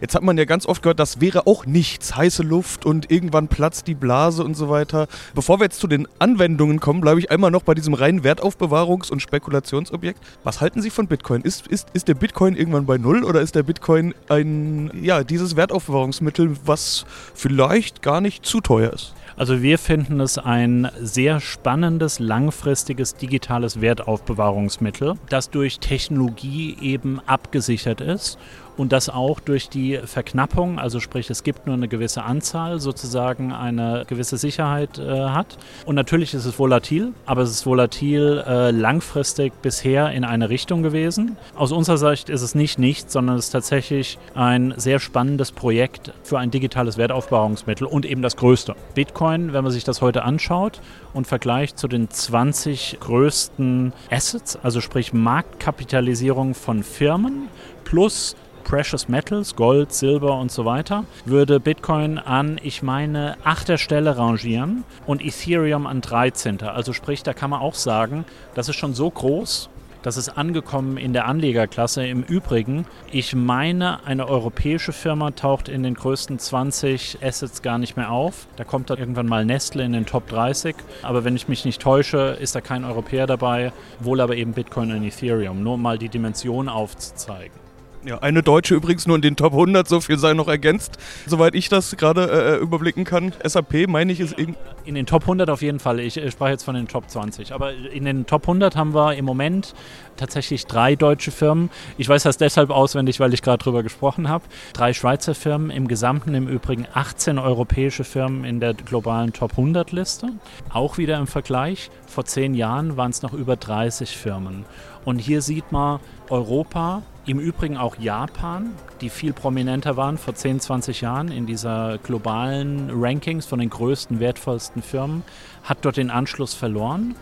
Jetzt 0.00 0.14
hat 0.14 0.22
man 0.22 0.38
ja 0.38 0.44
ganz 0.44 0.64
oft 0.66 0.82
gehört, 0.82 1.00
das 1.00 1.20
wäre 1.20 1.46
auch 1.46 1.66
nichts, 1.66 2.14
heiße 2.14 2.44
Luft 2.44 2.86
und 2.86 3.10
irgendwann 3.10 3.48
platzt 3.48 3.88
die 3.88 3.94
Blase 3.94 4.44
und 4.44 4.54
so 4.54 4.68
weiter. 4.68 5.08
Bevor 5.34 5.58
wir 5.58 5.64
jetzt 5.64 5.80
zu 5.80 5.88
den 5.88 6.06
Anwendungen 6.20 6.78
kommen, 6.78 7.00
bleibe 7.00 7.18
ich 7.18 7.30
einmal 7.30 7.50
noch 7.50 7.62
bei 7.62 7.74
diesem 7.74 7.94
reinen 7.94 8.22
Wertaufbewahrungs- 8.22 9.10
und 9.10 9.20
Spekulationsobjekt. 9.20 10.20
Was 10.44 10.60
halten 10.60 10.82
Sie 10.82 10.90
von 10.90 11.08
Bitcoin? 11.08 11.42
Ist, 11.42 11.66
ist, 11.66 11.88
ist 11.94 12.06
der 12.06 12.14
Bitcoin 12.14 12.54
irgendwann 12.54 12.86
bei 12.86 12.96
Null 12.96 13.24
oder 13.24 13.40
ist 13.40 13.56
der 13.56 13.64
Bitcoin 13.64 14.14
ein, 14.28 14.90
ja, 15.02 15.24
dieses 15.24 15.56
Wertaufbewahrungsmittel, 15.56 16.56
was 16.64 17.04
vielleicht 17.34 18.00
gar 18.00 18.20
nicht 18.20 18.46
zu 18.46 18.60
teuer 18.60 18.92
ist? 18.92 19.14
Also 19.38 19.62
wir 19.62 19.78
finden 19.78 20.18
es 20.18 20.36
ein 20.36 20.90
sehr 21.00 21.38
spannendes, 21.38 22.18
langfristiges 22.18 23.14
digitales 23.14 23.80
Wertaufbewahrungsmittel, 23.80 25.14
das 25.28 25.48
durch 25.50 25.78
Technologie 25.78 26.76
eben 26.80 27.20
abgesichert 27.24 28.00
ist 28.00 28.36
und 28.78 28.92
das 28.92 29.08
auch 29.08 29.40
durch 29.40 29.68
die 29.68 29.98
Verknappung, 30.04 30.78
also 30.78 31.00
sprich 31.00 31.28
es 31.30 31.42
gibt 31.42 31.66
nur 31.66 31.74
eine 31.74 31.88
gewisse 31.88 32.22
Anzahl, 32.22 32.80
sozusagen 32.80 33.52
eine 33.52 34.04
gewisse 34.06 34.38
Sicherheit 34.38 34.98
äh, 34.98 35.28
hat. 35.28 35.58
Und 35.84 35.96
natürlich 35.96 36.32
ist 36.32 36.44
es 36.44 36.58
volatil, 36.58 37.12
aber 37.26 37.42
es 37.42 37.50
ist 37.50 37.66
volatil 37.66 38.42
äh, 38.46 38.70
langfristig 38.70 39.52
bisher 39.62 40.12
in 40.12 40.24
eine 40.24 40.48
Richtung 40.48 40.82
gewesen. 40.82 41.36
Aus 41.56 41.72
unserer 41.72 41.98
Sicht 41.98 42.30
ist 42.30 42.42
es 42.42 42.54
nicht 42.54 42.78
nichts, 42.78 43.12
sondern 43.12 43.36
es 43.36 43.46
ist 43.46 43.50
tatsächlich 43.50 44.18
ein 44.34 44.72
sehr 44.76 45.00
spannendes 45.00 45.50
Projekt 45.50 46.12
für 46.22 46.38
ein 46.38 46.50
digitales 46.50 46.96
Wertaufbewahrungsmittel 46.96 47.86
und 47.86 48.06
eben 48.06 48.22
das 48.22 48.36
größte. 48.36 48.76
Bitcoin, 48.94 49.27
wenn 49.28 49.62
man 49.62 49.70
sich 49.70 49.84
das 49.84 50.00
heute 50.00 50.24
anschaut 50.24 50.80
und 51.12 51.26
vergleicht 51.26 51.78
zu 51.78 51.88
den 51.88 52.10
20 52.10 52.98
größten 53.00 53.92
Assets, 54.10 54.56
also 54.56 54.80
sprich 54.80 55.12
Marktkapitalisierung 55.12 56.54
von 56.54 56.82
Firmen 56.82 57.48
plus 57.84 58.36
Precious 58.64 59.08
Metals, 59.08 59.56
Gold, 59.56 59.92
Silber 59.92 60.38
und 60.38 60.50
so 60.50 60.64
weiter, 60.64 61.04
würde 61.24 61.58
Bitcoin 61.58 62.18
an, 62.18 62.60
ich 62.62 62.82
meine, 62.82 63.36
achter 63.44 63.78
Stelle 63.78 64.18
rangieren 64.18 64.84
und 65.06 65.24
Ethereum 65.24 65.86
an 65.86 66.00
13. 66.02 66.60
Also 66.62 66.92
sprich, 66.92 67.22
da 67.22 67.32
kann 67.32 67.50
man 67.50 67.60
auch 67.60 67.74
sagen, 67.74 68.24
das 68.54 68.68
ist 68.68 68.76
schon 68.76 68.92
so 68.92 69.10
groß, 69.10 69.70
das 70.02 70.16
ist 70.16 70.30
angekommen 70.30 70.96
in 70.96 71.12
der 71.12 71.26
Anlegerklasse. 71.26 72.06
Im 72.06 72.22
Übrigen, 72.22 72.86
ich 73.10 73.34
meine, 73.34 74.04
eine 74.06 74.28
europäische 74.28 74.92
Firma 74.92 75.30
taucht 75.32 75.68
in 75.68 75.82
den 75.82 75.94
größten 75.94 76.38
20 76.38 77.18
Assets 77.22 77.62
gar 77.62 77.78
nicht 77.78 77.96
mehr 77.96 78.10
auf. 78.10 78.46
Da 78.56 78.64
kommt 78.64 78.90
dann 78.90 78.98
irgendwann 78.98 79.26
mal 79.26 79.44
Nestle 79.44 79.84
in 79.84 79.92
den 79.92 80.06
Top 80.06 80.28
30. 80.28 80.76
Aber 81.02 81.24
wenn 81.24 81.36
ich 81.36 81.48
mich 81.48 81.64
nicht 81.64 81.82
täusche, 81.82 82.36
ist 82.40 82.54
da 82.54 82.60
kein 82.60 82.84
Europäer 82.84 83.26
dabei, 83.26 83.72
wohl 84.00 84.20
aber 84.20 84.36
eben 84.36 84.52
Bitcoin 84.52 84.92
und 84.92 85.04
Ethereum. 85.04 85.62
Nur 85.62 85.78
mal 85.78 85.98
die 85.98 86.08
Dimension 86.08 86.68
aufzuzeigen. 86.68 87.67
Ja, 88.08 88.20
eine 88.20 88.42
Deutsche 88.42 88.74
übrigens 88.74 89.06
nur 89.06 89.16
in 89.16 89.20
den 89.20 89.36
Top 89.36 89.52
100, 89.52 89.86
so 89.86 90.00
viel 90.00 90.18
sei 90.18 90.32
noch 90.32 90.48
ergänzt, 90.48 90.96
soweit 91.26 91.54
ich 91.54 91.68
das 91.68 91.94
gerade 91.98 92.56
äh, 92.56 92.56
überblicken 92.56 93.04
kann. 93.04 93.34
SAP, 93.44 93.86
meine 93.86 94.10
ich, 94.10 94.20
ist 94.20 94.38
irgendwie. 94.38 94.58
In 94.86 94.94
den 94.94 95.04
Top 95.04 95.24
100 95.24 95.50
auf 95.50 95.60
jeden 95.60 95.78
Fall. 95.78 96.00
Ich, 96.00 96.16
ich 96.16 96.32
sprach 96.32 96.48
jetzt 96.48 96.64
von 96.64 96.74
den 96.74 96.88
Top 96.88 97.10
20. 97.10 97.52
Aber 97.52 97.74
in 97.74 98.06
den 98.06 98.24
Top 98.24 98.44
100 98.44 98.76
haben 98.76 98.94
wir 98.94 99.14
im 99.14 99.26
Moment 99.26 99.74
tatsächlich 100.16 100.64
drei 100.64 100.96
deutsche 100.96 101.30
Firmen. 101.30 101.68
Ich 101.98 102.08
weiß 102.08 102.22
das 102.22 102.38
deshalb 102.38 102.70
auswendig, 102.70 103.20
weil 103.20 103.34
ich 103.34 103.42
gerade 103.42 103.62
drüber 103.62 103.82
gesprochen 103.82 104.30
habe. 104.30 104.44
Drei 104.72 104.94
Schweizer 104.94 105.34
Firmen, 105.34 105.68
im 105.68 105.86
Gesamten 105.86 106.32
im 106.32 106.48
Übrigen 106.48 106.86
18 106.94 107.38
europäische 107.38 108.04
Firmen 108.04 108.44
in 108.44 108.58
der 108.58 108.72
globalen 108.72 109.34
Top 109.34 109.50
100 109.50 109.92
Liste. 109.92 110.30
Auch 110.72 110.96
wieder 110.96 111.18
im 111.18 111.26
Vergleich. 111.26 111.90
Vor 112.06 112.24
zehn 112.24 112.54
Jahren 112.54 112.96
waren 112.96 113.10
es 113.10 113.20
noch 113.20 113.34
über 113.34 113.56
30 113.56 114.16
Firmen. 114.16 114.64
Und 115.04 115.18
hier 115.18 115.42
sieht 115.42 115.70
man 115.72 116.00
Europa, 116.30 117.02
im 117.28 117.38
Übrigen 117.38 117.76
auch 117.76 117.96
Japan, 117.98 118.70
die 119.02 119.10
viel 119.10 119.34
prominenter 119.34 119.98
waren 119.98 120.16
vor 120.16 120.34
10, 120.34 120.60
20 120.60 121.02
Jahren 121.02 121.30
in 121.30 121.44
dieser 121.44 121.98
globalen 121.98 122.90
Rankings 122.90 123.44
von 123.44 123.58
den 123.58 123.68
größten, 123.68 124.18
wertvollsten 124.18 124.82
Firmen, 124.82 125.22
hat 125.62 125.78
dort 125.82 125.98
den 125.98 126.10
Anschluss 126.10 126.54
verloren. 126.54 127.16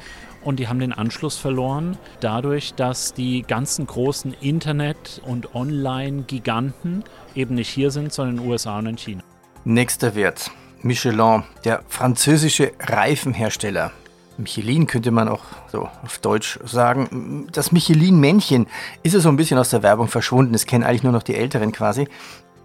Und 0.45 0.61
die 0.61 0.69
haben 0.69 0.79
den 0.79 0.93
Anschluss 0.93 1.37
verloren 1.37 1.99
dadurch, 2.21 2.75
dass 2.75 3.15
die 3.15 3.43
ganzen 3.43 3.85
großen 3.89 4.33
Internet- 4.41 5.21
und 5.25 5.57
Online-Giganten 5.57 7.03
eben 7.35 7.57
nicht 7.57 7.69
hier 7.69 7.91
sind, 7.91 8.13
sondern 8.13 8.37
in 8.37 8.43
den 8.43 8.51
USA 8.51 8.79
und 8.79 8.87
in 8.87 8.97
China. 8.97 9.23
Nächster 9.65 10.15
Wert. 10.15 10.53
Michelin, 10.83 11.43
der 11.65 11.83
französische 11.89 12.71
Reifenhersteller. 12.79 13.91
Michelin 14.39 14.87
könnte 14.87 15.11
man 15.11 15.29
auch 15.29 15.45
so 15.73 15.89
auf 16.05 16.19
Deutsch 16.19 16.59
sagen. 16.65 17.47
Das 17.53 17.73
Michelin-Männchen 17.73 18.67
ist 19.03 19.15
ja 19.15 19.21
so 19.21 19.29
ein 19.29 19.37
bisschen 19.37 19.59
aus 19.59 19.71
der 19.71 19.83
Werbung 19.83 20.09
verschwunden. 20.09 20.53
Das 20.53 20.67
kennen 20.67 20.85
eigentlich 20.85 21.03
nur 21.03 21.13
noch 21.13 21.23
die 21.23 21.35
Älteren 21.35 21.73
quasi. 21.73 22.09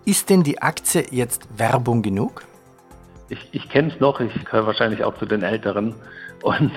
Ist 0.05 0.29
denn 0.29 0.43
die 0.43 0.61
Aktie 0.61 1.05
jetzt 1.11 1.47
Werbung 1.57 2.01
genug? 2.01 2.43
Ich, 3.29 3.39
ich 3.51 3.69
kenne 3.69 3.93
es 3.93 3.99
noch, 3.99 4.19
ich 4.19 4.33
gehöre 4.45 4.67
wahrscheinlich 4.67 5.03
auch 5.03 5.17
zu 5.17 5.25
den 5.25 5.43
Älteren. 5.43 5.95
Und 6.41 6.71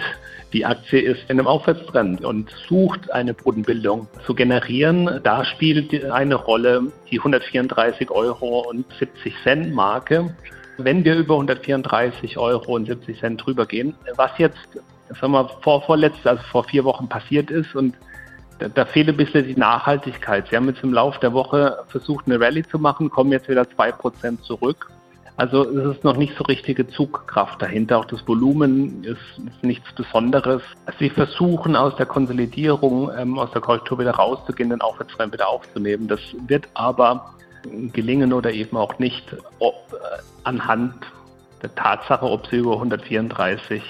die 0.52 0.64
Aktie 0.64 1.00
ist 1.00 1.22
in 1.24 1.38
einem 1.38 1.48
Aufwärtstrend 1.48 2.24
und 2.24 2.48
sucht 2.68 3.10
eine 3.10 3.34
Bodenbildung 3.34 4.06
zu 4.24 4.34
generieren. 4.34 5.20
Da 5.24 5.44
spielt 5.44 6.04
eine 6.12 6.36
Rolle 6.36 6.92
die 7.10 7.18
134 7.18 8.10
Euro 8.10 8.60
und 8.68 8.86
70 8.98 9.34
Cent 9.42 9.74
Marke 9.74 10.34
wenn 10.78 11.04
wir 11.04 11.14
über 11.16 11.34
134 11.34 12.38
Euro 12.38 12.74
und 12.74 12.86
70 12.86 13.20
Cent 13.20 13.44
drüber 13.44 13.66
gehen, 13.66 13.94
was 14.16 14.30
jetzt, 14.38 14.58
sagen 15.20 15.32
wir, 15.32 15.48
vor, 15.62 15.82
vorletzt, 15.82 16.26
also 16.26 16.42
vor 16.50 16.64
vier 16.64 16.84
Wochen 16.84 17.08
passiert 17.08 17.50
ist 17.50 17.74
und 17.74 17.94
da, 18.58 18.68
da 18.68 18.84
fehlt 18.84 19.08
ein 19.08 19.16
bisschen 19.16 19.46
die 19.46 19.56
Nachhaltigkeit. 19.56 20.46
Sie 20.48 20.56
haben 20.56 20.68
jetzt 20.68 20.82
im 20.82 20.92
Laufe 20.92 21.18
der 21.20 21.32
Woche 21.32 21.84
versucht, 21.88 22.26
eine 22.26 22.40
Rallye 22.40 22.62
zu 22.62 22.78
machen, 22.78 23.10
kommen 23.10 23.32
jetzt 23.32 23.48
wieder 23.48 23.62
2% 23.62 24.42
zurück. 24.42 24.90
Also 25.36 25.68
es 25.68 25.96
ist 25.96 26.04
noch 26.04 26.16
nicht 26.16 26.36
so 26.36 26.44
richtige 26.44 26.86
Zugkraft 26.86 27.60
dahinter. 27.60 27.98
Auch 27.98 28.04
das 28.04 28.26
Volumen 28.26 29.02
ist, 29.02 29.18
ist 29.44 29.64
nichts 29.64 29.92
Besonderes. 29.92 30.62
Sie 31.00 31.10
versuchen 31.10 31.74
aus 31.74 31.96
der 31.96 32.06
Konsolidierung, 32.06 33.10
ähm, 33.18 33.36
aus 33.36 33.50
der 33.50 33.60
Korrektur 33.60 33.98
wieder 33.98 34.12
rauszugehen, 34.12 34.70
den 34.70 34.80
Aufwärtstrend 34.80 35.32
wieder 35.32 35.48
aufzunehmen. 35.48 36.06
Das 36.06 36.20
wird 36.46 36.68
aber 36.74 37.34
gelingen 37.92 38.32
oder 38.32 38.52
eben 38.52 38.76
auch 38.76 38.98
nicht, 38.98 39.36
ob, 39.58 39.74
äh, 39.92 40.22
anhand 40.44 40.94
der 41.62 41.74
Tatsache, 41.74 42.24
ob 42.24 42.46
sie 42.46 42.56
über 42.56 42.74
134 42.74 43.82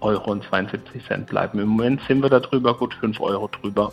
Euro 0.00 0.30
und 0.30 0.44
72 0.44 1.04
Cent 1.06 1.26
bleiben. 1.26 1.58
Im 1.58 1.68
Moment 1.68 2.00
sind 2.08 2.22
wir 2.22 2.30
darüber, 2.30 2.74
gut 2.74 2.94
5 2.94 3.20
Euro 3.20 3.48
drüber. 3.48 3.92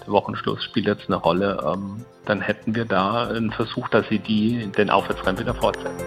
Der 0.00 0.12
Wochenschluss 0.12 0.62
spielt 0.64 0.86
jetzt 0.86 1.06
eine 1.06 1.16
Rolle. 1.16 1.62
Ähm, 1.66 2.04
dann 2.24 2.40
hätten 2.40 2.74
wir 2.74 2.84
da 2.84 3.28
einen 3.28 3.50
Versuch, 3.52 3.88
dass 3.88 4.08
sie 4.08 4.18
die, 4.18 4.70
den 4.76 4.90
Aufwärtstrend 4.90 5.40
wieder 5.40 5.54
fortsetzen. 5.54 6.06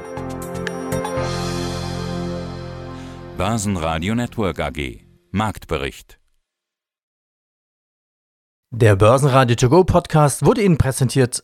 Börsenradio 3.38 4.16
Network 4.16 4.60
AG 4.60 5.02
Marktbericht 5.32 6.20
Der 8.72 8.96
Börsenradio 8.96 9.56
To 9.56 9.70
Go 9.70 9.84
Podcast 9.84 10.44
wurde 10.44 10.64
Ihnen 10.64 10.80
präsentiert 10.80 11.44